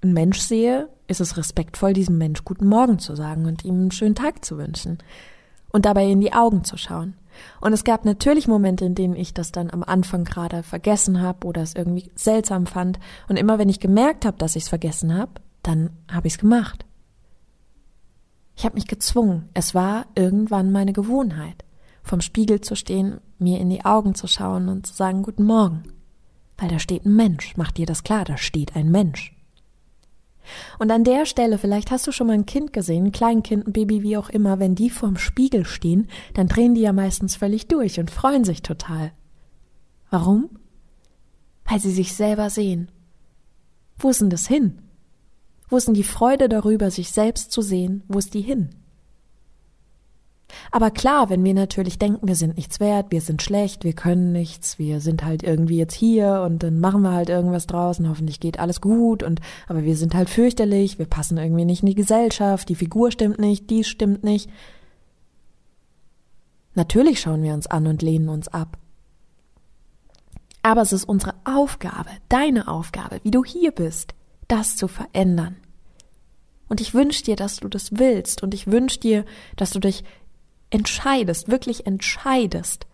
einen 0.03 0.13
Mensch 0.13 0.41
sehe, 0.41 0.89
ist 1.09 1.21
es 1.21 1.37
respektvoll, 1.37 1.93
diesem 1.93 2.19
Mensch 2.19 2.45
guten 2.45 2.67
Morgen 2.67 2.99
zu 2.99 3.15
sagen 3.15 3.47
und 3.47 3.65
ihm 3.65 3.75
einen 3.75 3.91
schönen 3.91 4.15
Tag 4.15 4.45
zu 4.45 4.59
wünschen 4.59 4.99
und 5.71 5.87
dabei 5.87 6.07
in 6.07 6.21
die 6.21 6.33
Augen 6.33 6.65
zu 6.65 6.77
schauen. 6.77 7.15
Und 7.61 7.73
es 7.73 7.85
gab 7.85 8.05
natürlich 8.05 8.49
Momente, 8.49 8.85
in 8.85 8.95
denen 8.95 9.17
ich 9.17 9.35
das 9.35 9.53
dann 9.53 9.71
am 9.71 9.83
Anfang 9.83 10.25
gerade 10.25 10.63
vergessen 10.63 11.21
habe 11.21 11.47
oder 11.47 11.63
es 11.63 11.75
irgendwie 11.75 12.11
seltsam 12.15 12.67
fand. 12.67 12.99
Und 13.29 13.37
immer 13.37 13.59
wenn 13.59 13.69
ich 13.69 13.81
gemerkt 13.81 14.25
habe, 14.25 14.39
dass 14.39 14.57
ich 14.57 14.65
es 14.65 14.69
vergessen 14.69 15.17
habe, 15.17 15.33
dann 15.63 15.91
habe 16.11 16.27
ich 16.27 16.35
es 16.35 16.39
gemacht. 16.39 16.85
Ich 18.57 18.65
habe 18.65 18.75
mich 18.75 18.87
gezwungen. 18.87 19.49
Es 19.53 19.75
war 19.75 20.07
irgendwann 20.15 20.73
meine 20.73 20.93
Gewohnheit, 20.93 21.65
vom 22.03 22.21
Spiegel 22.21 22.63
zu 22.63 22.75
stehen, 22.75 23.21
mir 23.39 23.61
in 23.61 23.69
die 23.69 23.85
Augen 23.85 24.15
zu 24.15 24.27
schauen 24.27 24.69
und 24.69 24.87
zu 24.87 24.95
sagen 24.95 25.23
Guten 25.23 25.45
Morgen. 25.45 25.83
Weil 26.57 26.71
da 26.71 26.79
steht 26.79 27.05
ein 27.05 27.15
Mensch. 27.15 27.55
Mach 27.57 27.71
dir 27.71 27.85
das 27.85 28.03
klar, 28.03 28.25
da 28.25 28.39
steht 28.39 28.75
ein 28.75 28.91
Mensch. 28.91 29.36
Und 30.79 30.91
an 30.91 31.05
der 31.05 31.27
Stelle, 31.27 31.59
vielleicht 31.59 31.91
hast 31.91 32.07
du 32.07 32.13
schon 32.13 32.27
mal 32.27 32.35
ein 32.35 32.47
Kind 32.47 32.73
gesehen, 32.73 33.07
ein 33.07 33.13
Kleinkind, 33.13 33.67
ein 33.67 33.73
Baby, 33.73 34.03
wie 34.03 34.17
auch 34.17 34.29
immer, 34.29 34.59
wenn 34.59 34.75
die 34.75 34.91
vorm 34.91 35.17
Spiegel 35.17 35.65
stehen, 35.65 36.09
dann 36.35 36.49
drehen 36.49 36.75
die 36.75 36.83
ja 36.83 36.93
meistens 36.93 37.37
völlig 37.37 37.69
durch 37.69 37.99
und 38.01 38.11
freuen 38.11 38.45
sich 38.45 38.63
total. 38.63 39.13
Warum? 40.11 40.51
Weil 41.65 41.81
sie 41.81 41.91
sich 41.91 42.15
selber 42.15 42.51
sehen. 42.51 42.91
Wo 43.99 44.11
ist 44.11 44.21
denn 44.21 44.31
das 44.31 44.47
hin? 44.47 44.83
Wo 45.69 45.77
ist 45.77 45.89
denn 45.89 45.95
die 45.95 46.05
Freude 46.05 46.49
darüber, 46.49 46.91
sich 46.91 47.11
selbst 47.11 47.51
zu 47.51 47.63
sehen? 47.63 48.05
Wo 48.09 48.19
ist 48.19 48.35
die 48.35 48.43
hin? 48.43 48.71
Aber 50.71 50.91
klar, 50.91 51.31
wenn 51.31 51.45
wir 51.45 51.55
natürlich 51.55 51.99
denken, 51.99 52.27
wir 52.27 52.35
sind 52.35 52.57
nichts 52.57 52.81
wert, 52.81 53.07
wir 53.11 53.21
sind 53.21 53.43
schlecht, 53.43 53.85
wir 53.85 53.93
können 53.93 54.33
nichts, 54.33 54.79
wir 54.79 55.01
sind 55.01 55.25
halt 55.25 55.43
irgendwie 55.43 55.79
jetzt 55.79 55.95
hier 55.95 56.43
und 56.45 56.63
dann 56.63 56.81
machen 56.81 57.03
wir 57.03 57.13
halt 57.13 57.29
irgendwas 57.29 57.67
draußen, 57.67 58.09
hoffentlich 58.09 58.41
geht 58.41 58.59
alles 58.59 58.81
gut 58.81 59.23
und 59.23 59.41
aber 59.69 59.85
wir 59.85 59.97
sind 59.97 60.15
halt 60.15 60.29
fürchterlich, 60.29 60.99
wir 60.99 61.07
passen 61.07 61.39
irgendwie 61.39 61.65
nicht 61.65 61.83
in 61.83 61.89
die 61.89 61.95
Gesellschaft, 61.95 62.69
die 62.69 62.75
Figur 62.75 63.11
stimmt 63.11 63.39
nicht, 63.39 63.71
dies 63.71 63.89
stimmt 63.89 64.25
nicht. 64.25 64.51
Natürlich 66.75 67.21
schauen 67.21 67.43
wir 67.43 67.55
uns 67.55 67.67
an 67.67 67.87
und 67.87 68.03
lehnen 68.03 68.29
uns 68.29 68.49
ab. 68.49 68.77
Aber 70.63 70.83
es 70.83 70.93
ist 70.93 71.05
unsere 71.05 71.35
Aufgabe, 71.45 72.11
deine 72.29 72.69
Aufgabe, 72.69 73.21
wie 73.23 73.31
du 73.31 73.45
hier 73.45 73.71
bist, 73.71 74.15
das 74.49 74.77
zu 74.77 74.89
verändern. 74.89 75.57
Und 76.69 76.81
ich 76.81 76.95
wünsche 76.95 77.23
dir, 77.23 77.37
dass 77.37 77.59
du 77.59 77.69
das 77.69 77.91
willst 77.93 78.43
und 78.43 78.53
ich 78.53 78.67
wünsche 78.67 78.99
dir, 78.99 79.25
dass 79.57 79.71
du 79.71 79.79
dich 79.79 80.05
entscheidest, 80.77 81.51
wirklich 81.51 81.87
entscheidest, 81.87 82.87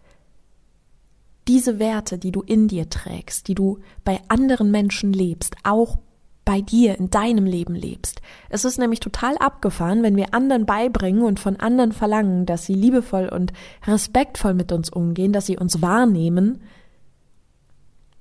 diese 1.48 1.80
Werte, 1.80 2.16
die 2.16 2.30
du 2.30 2.40
in 2.40 2.68
dir 2.68 2.88
trägst, 2.88 3.48
die 3.48 3.56
du 3.56 3.80
bei 4.04 4.20
anderen 4.28 4.70
Menschen 4.70 5.12
lebst, 5.12 5.56
auch 5.64 5.98
bei 6.44 6.60
dir 6.60 6.96
in 6.96 7.10
deinem 7.10 7.44
Leben 7.44 7.74
lebst. 7.74 8.22
Es 8.50 8.64
ist 8.64 8.78
nämlich 8.78 9.00
total 9.00 9.36
abgefahren, 9.38 10.04
wenn 10.04 10.14
wir 10.14 10.32
anderen 10.32 10.64
beibringen 10.64 11.22
und 11.22 11.40
von 11.40 11.56
anderen 11.56 11.90
verlangen, 11.90 12.46
dass 12.46 12.66
sie 12.66 12.74
liebevoll 12.74 13.28
und 13.28 13.52
respektvoll 13.84 14.54
mit 14.54 14.70
uns 14.70 14.88
umgehen, 14.88 15.32
dass 15.32 15.46
sie 15.46 15.58
uns 15.58 15.82
wahrnehmen, 15.82 16.62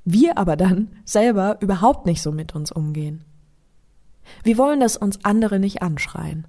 wir 0.05 0.39
aber 0.39 0.55
dann 0.55 0.89
selber 1.05 1.57
überhaupt 1.61 2.07
nicht 2.07 2.23
so 2.23 2.31
mit 2.31 2.55
uns 2.55 2.71
umgehen. 2.71 3.23
Wir 4.43 4.57
wollen, 4.57 4.79
dass 4.79 4.97
uns 4.97 5.23
andere 5.23 5.59
nicht 5.59 5.83
anschreien. 5.83 6.47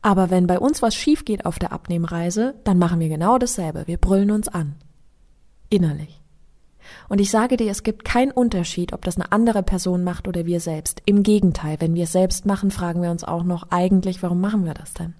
Aber 0.00 0.30
wenn 0.30 0.46
bei 0.46 0.58
uns 0.58 0.82
was 0.82 0.94
schief 0.94 1.24
geht 1.24 1.46
auf 1.46 1.58
der 1.58 1.72
Abnehmreise, 1.72 2.54
dann 2.64 2.78
machen 2.78 3.00
wir 3.00 3.08
genau 3.08 3.38
dasselbe. 3.38 3.86
Wir 3.86 3.98
brüllen 3.98 4.30
uns 4.30 4.48
an. 4.48 4.74
Innerlich. 5.68 6.20
Und 7.08 7.20
ich 7.20 7.30
sage 7.30 7.56
dir, 7.56 7.70
es 7.70 7.82
gibt 7.82 8.04
keinen 8.04 8.32
Unterschied, 8.32 8.92
ob 8.92 9.04
das 9.04 9.16
eine 9.16 9.32
andere 9.32 9.62
Person 9.62 10.04
macht 10.04 10.28
oder 10.28 10.46
wir 10.46 10.60
selbst. 10.60 11.00
Im 11.06 11.22
Gegenteil, 11.22 11.76
wenn 11.80 11.94
wir 11.94 12.04
es 12.04 12.12
selbst 12.12 12.46
machen, 12.46 12.70
fragen 12.70 13.02
wir 13.02 13.10
uns 13.10 13.24
auch 13.24 13.44
noch 13.44 13.70
eigentlich, 13.70 14.22
warum 14.22 14.40
machen 14.40 14.64
wir 14.64 14.74
das 14.74 14.94
denn? 14.94 15.14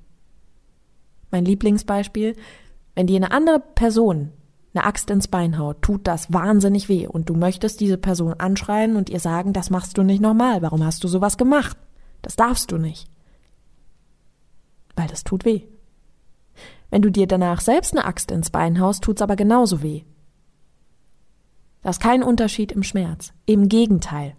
Mein 1.30 1.44
Lieblingsbeispiel, 1.44 2.36
wenn 2.94 3.06
dir 3.06 3.16
eine 3.16 3.30
andere 3.30 3.60
Person 3.60 4.32
eine 4.74 4.84
Axt 4.84 5.10
ins 5.10 5.28
Bein 5.28 5.58
haut, 5.58 5.82
tut 5.82 6.06
das 6.06 6.32
wahnsinnig 6.32 6.88
weh 6.88 7.06
und 7.06 7.28
du 7.28 7.34
möchtest 7.34 7.80
diese 7.80 7.98
Person 7.98 8.34
anschreien 8.34 8.96
und 8.96 9.10
ihr 9.10 9.20
sagen, 9.20 9.52
das 9.52 9.68
machst 9.68 9.98
du 9.98 10.02
nicht 10.02 10.22
normal, 10.22 10.62
warum 10.62 10.84
hast 10.84 11.04
du 11.04 11.08
sowas 11.08 11.36
gemacht? 11.36 11.76
Das 12.22 12.36
darfst 12.36 12.72
du 12.72 12.78
nicht 12.78 13.11
weil 14.96 15.08
das 15.08 15.24
tut 15.24 15.44
weh. 15.44 15.62
Wenn 16.90 17.02
du 17.02 17.10
dir 17.10 17.26
danach 17.26 17.60
selbst 17.60 17.92
eine 17.92 18.04
Axt 18.04 18.30
ins 18.30 18.50
Bein 18.50 18.80
haust, 18.80 19.02
tut's 19.02 19.22
aber 19.22 19.36
genauso 19.36 19.82
weh. 19.82 20.02
Da 21.82 21.90
ist 21.90 22.00
kein 22.00 22.22
Unterschied 22.22 22.70
im 22.72 22.82
Schmerz. 22.82 23.32
Im 23.46 23.68
Gegenteil. 23.68 24.36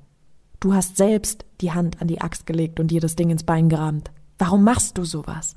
Du 0.59 0.73
hast 0.73 0.95
selbst 0.95 1.45
die 1.61 1.71
Hand 1.71 2.01
an 2.01 2.07
die 2.07 2.21
Axt 2.21 2.45
gelegt 2.45 2.79
und 2.79 2.87
dir 2.87 3.01
das 3.01 3.15
Ding 3.15 3.29
ins 3.29 3.43
Bein 3.43 3.69
gerammt. 3.69 4.11
Warum 4.37 4.63
machst 4.63 4.97
du 4.97 5.03
sowas? 5.03 5.55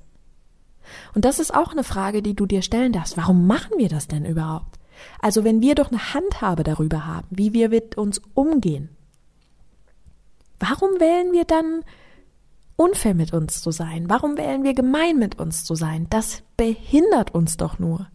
Und 1.15 1.25
das 1.25 1.39
ist 1.39 1.55
auch 1.55 1.73
eine 1.73 1.85
Frage, 1.85 2.23
die 2.23 2.35
du 2.35 2.47
dir 2.47 2.63
stellen 2.63 2.93
darfst. 2.93 3.17
Warum 3.17 3.47
machen 3.47 3.79
wir 3.79 3.89
das 3.89 4.09
denn 4.09 4.25
überhaupt? 4.25 4.79
Also 5.21 5.45
wenn 5.45 5.61
wir 5.61 5.75
doch 5.75 5.91
eine 5.91 6.15
Handhabe 6.15 6.63
darüber 6.63 7.07
haben, 7.07 7.29
wie 7.31 7.53
wir 7.53 7.69
mit 7.69 7.99
uns 7.99 8.21
umgehen, 8.35 8.89
warum 10.59 10.91
wählen 10.99 11.33
wir 11.33 11.45
dann 11.45 11.85
unfair 12.77 13.15
mit 13.15 13.33
uns 13.33 13.63
zu 13.63 13.71
sein? 13.71 14.09
Warum 14.09 14.37
wählen 14.37 14.65
wir 14.65 14.75
gemein 14.75 15.19
mit 15.19 15.39
uns 15.39 15.65
zu 15.65 15.75
sein? 15.75 16.07
Das 16.11 16.43
behindert 16.57 17.35
uns 17.35 17.57
doch 17.57 17.79
nur. 17.79 18.07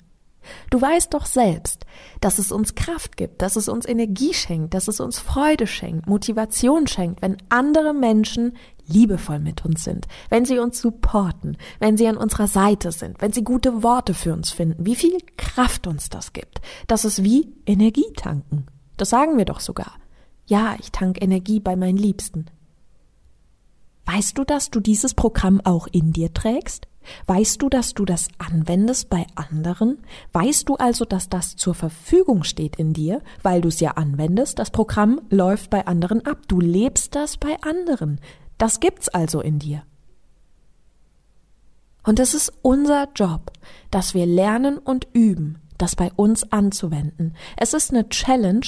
Du 0.69 0.81
weißt 0.81 1.13
doch 1.13 1.25
selbst, 1.25 1.85
dass 2.19 2.39
es 2.39 2.51
uns 2.51 2.73
Kraft 2.75 3.15
gibt, 3.15 3.41
dass 3.41 3.55
es 3.55 3.69
uns 3.69 3.87
Energie 3.87 4.33
schenkt, 4.33 4.73
dass 4.73 4.87
es 4.87 4.99
uns 4.99 5.19
Freude 5.19 5.67
schenkt, 5.67 6.07
Motivation 6.07 6.87
schenkt, 6.87 7.21
wenn 7.21 7.37
andere 7.49 7.93
Menschen 7.93 8.57
liebevoll 8.87 9.39
mit 9.39 9.63
uns 9.63 9.83
sind, 9.83 10.07
wenn 10.29 10.45
sie 10.45 10.59
uns 10.59 10.81
supporten, 10.81 11.57
wenn 11.79 11.95
sie 11.95 12.07
an 12.07 12.17
unserer 12.17 12.47
Seite 12.47 12.91
sind, 12.91 13.21
wenn 13.21 13.31
sie 13.31 13.43
gute 13.43 13.83
Worte 13.83 14.13
für 14.13 14.33
uns 14.33 14.49
finden, 14.49 14.85
wie 14.85 14.95
viel 14.95 15.17
Kraft 15.37 15.87
uns 15.87 16.09
das 16.09 16.33
gibt. 16.33 16.61
Das 16.87 17.05
ist 17.05 17.23
wie 17.23 17.53
Energie 17.65 18.11
tanken. 18.15 18.65
Das 18.97 19.09
sagen 19.09 19.37
wir 19.37 19.45
doch 19.45 19.59
sogar. 19.59 19.93
Ja, 20.47 20.75
ich 20.79 20.91
tank 20.91 21.21
Energie 21.21 21.59
bei 21.59 21.75
meinen 21.75 21.97
Liebsten. 21.97 22.47
Weißt 24.13 24.37
du, 24.37 24.43
dass 24.43 24.69
du 24.71 24.81
dieses 24.81 25.13
Programm 25.13 25.61
auch 25.63 25.87
in 25.87 26.11
dir 26.11 26.33
trägst? 26.33 26.87
Weißt 27.27 27.61
du, 27.61 27.69
dass 27.69 27.93
du 27.93 28.03
das 28.03 28.27
anwendest 28.39 29.09
bei 29.09 29.25
anderen? 29.35 29.99
Weißt 30.33 30.67
du 30.67 30.75
also, 30.75 31.05
dass 31.05 31.29
das 31.29 31.55
zur 31.55 31.73
Verfügung 31.75 32.43
steht 32.43 32.75
in 32.75 32.93
dir, 32.93 33.21
weil 33.41 33.61
du 33.61 33.69
es 33.69 33.79
ja 33.79 33.91
anwendest? 33.91 34.59
Das 34.59 34.69
Programm 34.69 35.21
läuft 35.29 35.69
bei 35.69 35.87
anderen 35.87 36.25
ab. 36.25 36.39
Du 36.47 36.59
lebst 36.59 37.15
das 37.15 37.37
bei 37.37 37.55
anderen. 37.61 38.19
Das 38.57 38.81
gibt's 38.81 39.07
also 39.07 39.39
in 39.39 39.59
dir. 39.59 39.83
Und 42.03 42.19
es 42.19 42.33
ist 42.33 42.51
unser 42.61 43.07
Job, 43.15 43.51
dass 43.91 44.13
wir 44.13 44.25
lernen 44.25 44.77
und 44.77 45.07
üben, 45.13 45.59
das 45.77 45.95
bei 45.95 46.11
uns 46.17 46.51
anzuwenden. 46.51 47.35
Es 47.55 47.73
ist 47.73 47.91
eine 47.91 48.09
Challenge, 48.09 48.65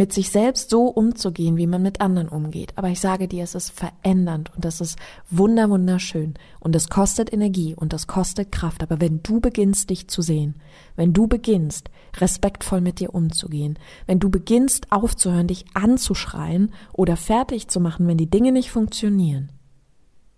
mit 0.00 0.14
sich 0.14 0.30
selbst 0.30 0.70
so 0.70 0.84
umzugehen, 0.84 1.58
wie 1.58 1.66
man 1.66 1.82
mit 1.82 2.00
anderen 2.00 2.30
umgeht. 2.30 2.72
Aber 2.76 2.88
ich 2.88 3.00
sage 3.00 3.28
dir, 3.28 3.44
es 3.44 3.54
ist 3.54 3.70
verändernd 3.70 4.50
und 4.56 4.64
es 4.64 4.80
ist 4.80 4.98
wunder 5.28 5.68
wunderschön 5.68 6.32
und 6.58 6.74
es 6.74 6.88
kostet 6.88 7.30
Energie 7.34 7.74
und 7.74 7.92
es 7.92 8.06
kostet 8.06 8.50
Kraft. 8.50 8.82
Aber 8.82 9.02
wenn 9.02 9.22
du 9.22 9.40
beginnst, 9.40 9.90
dich 9.90 10.08
zu 10.08 10.22
sehen, 10.22 10.54
wenn 10.96 11.12
du 11.12 11.26
beginnst, 11.26 11.90
respektvoll 12.18 12.80
mit 12.80 12.98
dir 12.98 13.14
umzugehen, 13.14 13.78
wenn 14.06 14.20
du 14.20 14.30
beginnst, 14.30 14.90
aufzuhören, 14.90 15.48
dich 15.48 15.66
anzuschreien 15.74 16.72
oder 16.94 17.18
fertig 17.18 17.68
zu 17.68 17.78
machen, 17.78 18.06
wenn 18.06 18.16
die 18.16 18.30
Dinge 18.30 18.52
nicht 18.52 18.70
funktionieren, 18.70 19.52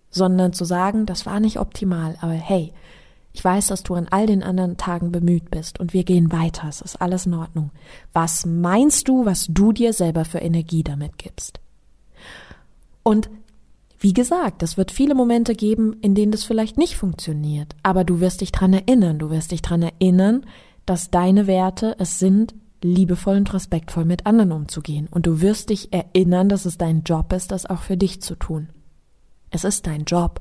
sondern 0.09 0.51
zu 0.51 0.65
sagen, 0.65 1.05
das 1.05 1.25
war 1.25 1.39
nicht 1.39 1.57
optimal, 1.57 2.17
aber 2.19 2.33
hey, 2.33 2.73
ich 3.33 3.43
weiß, 3.43 3.67
dass 3.67 3.83
du 3.83 3.95
an 3.95 4.07
all 4.09 4.27
den 4.27 4.43
anderen 4.43 4.77
Tagen 4.77 5.11
bemüht 5.11 5.49
bist 5.49 5.79
und 5.79 5.93
wir 5.93 6.03
gehen 6.03 6.31
weiter. 6.31 6.69
Es 6.69 6.81
ist 6.81 7.01
alles 7.01 7.25
in 7.25 7.33
Ordnung. 7.33 7.71
Was 8.13 8.45
meinst 8.45 9.07
du, 9.07 9.25
was 9.25 9.47
du 9.49 9.71
dir 9.71 9.91
selber 9.91 10.23
für 10.23 10.37
Energie 10.37 10.83
damit 10.83 11.17
gibst? 11.17 11.59
Und 13.01 13.29
wie 13.99 14.13
gesagt, 14.13 14.61
es 14.61 14.77
wird 14.77 14.91
viele 14.91 15.15
Momente 15.15 15.55
geben, 15.55 15.95
in 16.01 16.13
denen 16.13 16.31
das 16.31 16.43
vielleicht 16.43 16.77
nicht 16.77 16.95
funktioniert, 16.95 17.75
aber 17.83 18.03
du 18.03 18.19
wirst 18.19 18.41
dich 18.41 18.51
dran 18.51 18.73
erinnern, 18.73 19.17
du 19.17 19.29
wirst 19.29 19.51
dich 19.51 19.61
dran 19.61 19.81
erinnern, 19.81 20.45
dass 20.85 21.09
deine 21.09 21.47
Werte 21.47 21.95
es 21.99 22.19
sind, 22.19 22.53
liebevoll 22.83 23.37
und 23.37 23.53
respektvoll 23.53 24.05
mit 24.05 24.25
anderen 24.25 24.51
umzugehen. 24.51 25.07
Und 25.09 25.25
du 25.25 25.41
wirst 25.41 25.69
dich 25.69 25.93
erinnern, 25.93 26.49
dass 26.49 26.65
es 26.65 26.77
dein 26.77 27.03
Job 27.03 27.31
ist, 27.33 27.51
das 27.51 27.65
auch 27.65 27.81
für 27.81 27.97
dich 27.97 28.21
zu 28.21 28.35
tun. 28.35 28.69
Es 29.49 29.63
ist 29.63 29.87
dein 29.87 30.03
Job 30.03 30.39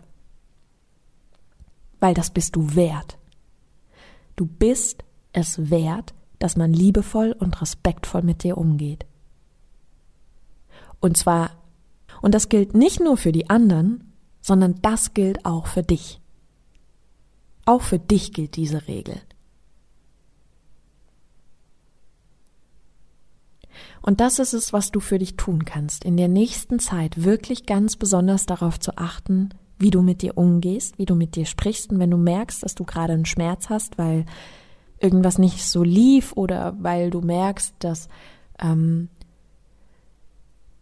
weil 2.02 2.14
das 2.14 2.30
bist 2.30 2.56
du 2.56 2.74
wert. 2.74 3.16
Du 4.34 4.44
bist 4.44 5.04
es 5.32 5.70
wert, 5.70 6.14
dass 6.40 6.56
man 6.56 6.72
liebevoll 6.72 7.30
und 7.38 7.62
respektvoll 7.62 8.22
mit 8.22 8.42
dir 8.42 8.58
umgeht. 8.58 9.06
Und 10.98 11.16
zwar, 11.16 11.52
und 12.20 12.34
das 12.34 12.48
gilt 12.48 12.74
nicht 12.74 12.98
nur 12.98 13.16
für 13.16 13.30
die 13.30 13.48
anderen, 13.48 14.12
sondern 14.40 14.82
das 14.82 15.14
gilt 15.14 15.46
auch 15.46 15.68
für 15.68 15.84
dich. 15.84 16.20
Auch 17.66 17.82
für 17.82 18.00
dich 18.00 18.32
gilt 18.32 18.56
diese 18.56 18.88
Regel. 18.88 19.20
Und 24.00 24.20
das 24.20 24.40
ist 24.40 24.54
es, 24.54 24.72
was 24.72 24.90
du 24.90 24.98
für 24.98 25.20
dich 25.20 25.36
tun 25.36 25.64
kannst, 25.64 26.04
in 26.04 26.16
der 26.16 26.26
nächsten 26.26 26.80
Zeit 26.80 27.22
wirklich 27.22 27.64
ganz 27.64 27.94
besonders 27.94 28.44
darauf 28.44 28.80
zu 28.80 28.98
achten, 28.98 29.50
wie 29.82 29.90
du 29.90 30.02
mit 30.02 30.22
dir 30.22 30.38
umgehst, 30.38 30.98
wie 30.98 31.06
du 31.06 31.14
mit 31.14 31.36
dir 31.36 31.46
sprichst. 31.46 31.90
Und 31.90 31.98
wenn 31.98 32.10
du 32.10 32.16
merkst, 32.16 32.62
dass 32.62 32.74
du 32.74 32.84
gerade 32.84 33.12
einen 33.12 33.26
Schmerz 33.26 33.68
hast, 33.68 33.98
weil 33.98 34.24
irgendwas 35.00 35.38
nicht 35.38 35.66
so 35.66 35.82
lief 35.82 36.32
oder 36.34 36.76
weil 36.78 37.10
du 37.10 37.20
merkst, 37.20 37.74
dass 37.80 38.08
ähm, 38.60 39.08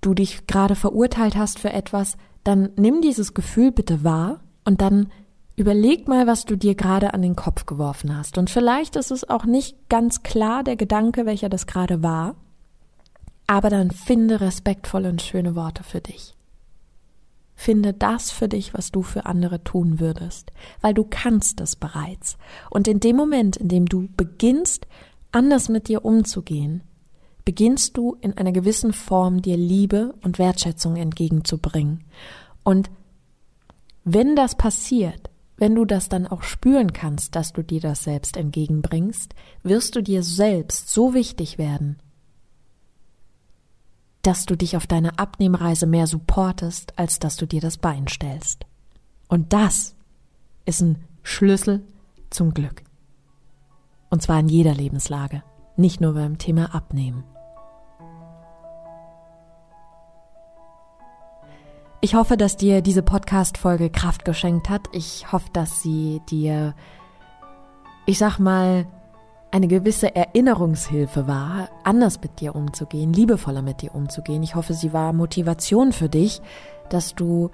du 0.00 0.14
dich 0.14 0.46
gerade 0.46 0.74
verurteilt 0.74 1.36
hast 1.36 1.58
für 1.58 1.72
etwas, 1.72 2.16
dann 2.44 2.70
nimm 2.76 3.00
dieses 3.00 3.34
Gefühl 3.34 3.72
bitte 3.72 4.04
wahr 4.04 4.40
und 4.64 4.80
dann 4.80 5.10
überleg 5.56 6.08
mal, 6.08 6.26
was 6.26 6.44
du 6.44 6.56
dir 6.56 6.74
gerade 6.74 7.12
an 7.12 7.22
den 7.22 7.36
Kopf 7.36 7.66
geworfen 7.66 8.16
hast. 8.16 8.38
Und 8.38 8.48
vielleicht 8.48 8.96
ist 8.96 9.10
es 9.10 9.28
auch 9.28 9.44
nicht 9.44 9.88
ganz 9.88 10.22
klar 10.22 10.64
der 10.64 10.76
Gedanke, 10.76 11.26
welcher 11.26 11.48
das 11.48 11.66
gerade 11.66 12.02
war, 12.02 12.36
aber 13.46 13.68
dann 13.68 13.90
finde 13.90 14.40
respektvolle 14.40 15.08
und 15.10 15.22
schöne 15.22 15.54
Worte 15.54 15.82
für 15.82 16.00
dich. 16.00 16.34
Finde 17.60 17.92
das 17.92 18.30
für 18.30 18.48
dich, 18.48 18.72
was 18.72 18.90
du 18.90 19.02
für 19.02 19.26
andere 19.26 19.62
tun 19.62 20.00
würdest, 20.00 20.50
weil 20.80 20.94
du 20.94 21.04
kannst 21.04 21.60
es 21.60 21.76
bereits. 21.76 22.38
Und 22.70 22.88
in 22.88 23.00
dem 23.00 23.16
Moment, 23.16 23.58
in 23.58 23.68
dem 23.68 23.84
du 23.84 24.08
beginnst, 24.16 24.86
anders 25.30 25.68
mit 25.68 25.88
dir 25.88 26.06
umzugehen, 26.06 26.80
beginnst 27.44 27.98
du 27.98 28.16
in 28.22 28.32
einer 28.38 28.52
gewissen 28.52 28.94
Form 28.94 29.42
dir 29.42 29.58
Liebe 29.58 30.14
und 30.22 30.38
Wertschätzung 30.38 30.96
entgegenzubringen. 30.96 32.02
Und 32.64 32.90
wenn 34.04 34.36
das 34.36 34.54
passiert, 34.54 35.28
wenn 35.58 35.74
du 35.74 35.84
das 35.84 36.08
dann 36.08 36.26
auch 36.26 36.42
spüren 36.42 36.94
kannst, 36.94 37.36
dass 37.36 37.52
du 37.52 37.62
dir 37.62 37.82
das 37.82 38.04
selbst 38.04 38.38
entgegenbringst, 38.38 39.34
wirst 39.62 39.96
du 39.96 40.02
dir 40.02 40.22
selbst 40.22 40.88
so 40.88 41.12
wichtig 41.12 41.58
werden, 41.58 41.98
dass 44.22 44.46
du 44.46 44.56
dich 44.56 44.76
auf 44.76 44.86
deiner 44.86 45.18
Abnehmreise 45.18 45.86
mehr 45.86 46.06
supportest, 46.06 46.98
als 46.98 47.18
dass 47.18 47.36
du 47.36 47.46
dir 47.46 47.60
das 47.60 47.78
Bein 47.78 48.06
stellst. 48.08 48.66
Und 49.28 49.52
das 49.52 49.94
ist 50.66 50.80
ein 50.82 51.04
Schlüssel 51.22 51.82
zum 52.30 52.52
Glück. 52.52 52.82
Und 54.10 54.22
zwar 54.22 54.40
in 54.40 54.48
jeder 54.48 54.74
Lebenslage, 54.74 55.42
nicht 55.76 56.00
nur 56.00 56.14
beim 56.14 56.38
Thema 56.38 56.74
Abnehmen. 56.74 57.24
Ich 62.02 62.14
hoffe, 62.14 62.36
dass 62.36 62.56
dir 62.56 62.80
diese 62.80 63.02
Podcast-Folge 63.02 63.90
Kraft 63.90 64.24
geschenkt 64.24 64.70
hat. 64.70 64.88
Ich 64.92 65.30
hoffe, 65.32 65.50
dass 65.52 65.82
sie 65.82 66.22
dir, 66.30 66.74
ich 68.06 68.18
sag 68.18 68.38
mal, 68.38 68.86
eine 69.50 69.68
gewisse 69.68 70.14
Erinnerungshilfe 70.14 71.26
war, 71.26 71.68
anders 71.84 72.20
mit 72.20 72.40
dir 72.40 72.54
umzugehen, 72.54 73.12
liebevoller 73.12 73.62
mit 73.62 73.82
dir 73.82 73.94
umzugehen. 73.94 74.42
Ich 74.42 74.54
hoffe, 74.54 74.74
sie 74.74 74.92
war 74.92 75.12
Motivation 75.12 75.92
für 75.92 76.08
dich, 76.08 76.40
dass 76.88 77.14
du 77.14 77.50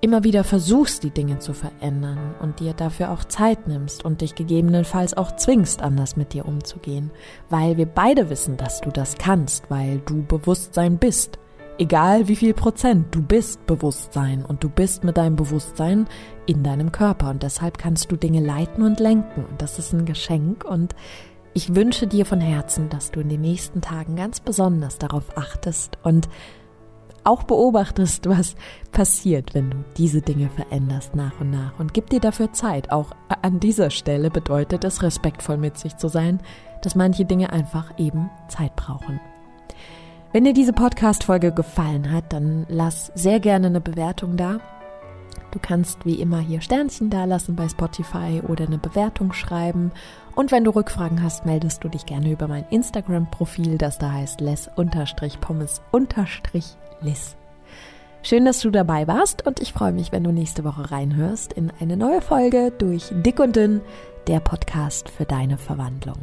immer 0.00 0.24
wieder 0.24 0.44
versuchst, 0.44 1.02
die 1.02 1.10
Dinge 1.10 1.38
zu 1.38 1.52
verändern 1.52 2.34
und 2.40 2.60
dir 2.60 2.72
dafür 2.72 3.10
auch 3.10 3.24
Zeit 3.24 3.66
nimmst 3.66 4.04
und 4.04 4.20
dich 4.20 4.34
gegebenenfalls 4.34 5.16
auch 5.16 5.34
zwingst, 5.36 5.82
anders 5.82 6.16
mit 6.16 6.32
dir 6.32 6.46
umzugehen, 6.46 7.10
weil 7.50 7.76
wir 7.76 7.86
beide 7.86 8.30
wissen, 8.30 8.56
dass 8.56 8.80
du 8.80 8.90
das 8.90 9.16
kannst, 9.18 9.70
weil 9.70 9.98
du 9.98 10.22
Bewusstsein 10.22 10.98
bist. 10.98 11.38
Egal 11.80 12.26
wie 12.26 12.34
viel 12.34 12.54
Prozent, 12.54 13.14
du 13.14 13.22
bist 13.22 13.64
Bewusstsein 13.66 14.44
und 14.44 14.64
du 14.64 14.68
bist 14.68 15.04
mit 15.04 15.16
deinem 15.16 15.36
Bewusstsein 15.36 16.08
in 16.46 16.64
deinem 16.64 16.90
Körper 16.90 17.30
und 17.30 17.44
deshalb 17.44 17.78
kannst 17.78 18.10
du 18.10 18.16
Dinge 18.16 18.40
leiten 18.40 18.82
und 18.82 18.98
lenken 18.98 19.44
und 19.44 19.62
das 19.62 19.78
ist 19.78 19.92
ein 19.92 20.04
Geschenk 20.04 20.64
und 20.64 20.96
ich 21.54 21.76
wünsche 21.76 22.08
dir 22.08 22.26
von 22.26 22.40
Herzen, 22.40 22.88
dass 22.88 23.12
du 23.12 23.20
in 23.20 23.28
den 23.28 23.42
nächsten 23.42 23.80
Tagen 23.80 24.16
ganz 24.16 24.40
besonders 24.40 24.98
darauf 24.98 25.36
achtest 25.36 25.98
und 26.02 26.28
auch 27.22 27.44
beobachtest, 27.44 28.28
was 28.28 28.56
passiert, 28.90 29.54
wenn 29.54 29.70
du 29.70 29.76
diese 29.96 30.20
Dinge 30.20 30.50
veränderst 30.50 31.14
nach 31.14 31.40
und 31.40 31.50
nach. 31.50 31.78
Und 31.78 31.94
gib 31.94 32.10
dir 32.10 32.20
dafür 32.20 32.52
Zeit. 32.52 32.90
Auch 32.90 33.12
an 33.42 33.60
dieser 33.60 33.90
Stelle 33.90 34.30
bedeutet 34.30 34.84
es, 34.84 35.02
respektvoll 35.02 35.58
mit 35.58 35.76
sich 35.78 35.96
zu 35.96 36.08
sein, 36.08 36.40
dass 36.82 36.94
manche 36.94 37.24
Dinge 37.24 37.52
einfach 37.52 37.98
eben 37.98 38.30
Zeit 38.48 38.74
brauchen. 38.76 39.20
Wenn 40.30 40.44
dir 40.44 40.52
diese 40.52 40.74
Podcast-Folge 40.74 41.52
gefallen 41.52 42.12
hat, 42.12 42.34
dann 42.34 42.66
lass 42.68 43.10
sehr 43.14 43.40
gerne 43.40 43.68
eine 43.68 43.80
Bewertung 43.80 44.36
da. 44.36 44.60
Du 45.52 45.58
kannst 45.58 46.04
wie 46.04 46.20
immer 46.20 46.40
hier 46.40 46.60
Sternchen 46.60 47.08
dalassen 47.08 47.56
bei 47.56 47.66
Spotify 47.66 48.42
oder 48.46 48.66
eine 48.66 48.76
Bewertung 48.76 49.32
schreiben. 49.32 49.90
Und 50.34 50.52
wenn 50.52 50.64
du 50.64 50.72
Rückfragen 50.72 51.22
hast, 51.22 51.46
meldest 51.46 51.82
du 51.82 51.88
dich 51.88 52.04
gerne 52.04 52.30
über 52.30 52.46
mein 52.46 52.66
Instagram-Profil, 52.68 53.78
das 53.78 53.96
da 53.96 54.12
heißt 54.12 54.42
les-pommes-liss. 54.42 57.36
Schön, 58.22 58.44
dass 58.44 58.60
du 58.60 58.70
dabei 58.70 59.06
warst 59.06 59.46
und 59.46 59.60
ich 59.60 59.72
freue 59.72 59.92
mich, 59.92 60.12
wenn 60.12 60.24
du 60.24 60.32
nächste 60.32 60.64
Woche 60.64 60.90
reinhörst 60.90 61.54
in 61.54 61.72
eine 61.80 61.96
neue 61.96 62.20
Folge 62.20 62.70
durch 62.76 63.10
Dick 63.12 63.40
und 63.40 63.56
Dünn, 63.56 63.80
der 64.26 64.40
Podcast 64.40 65.08
für 65.08 65.24
deine 65.24 65.56
Verwandlung. 65.56 66.18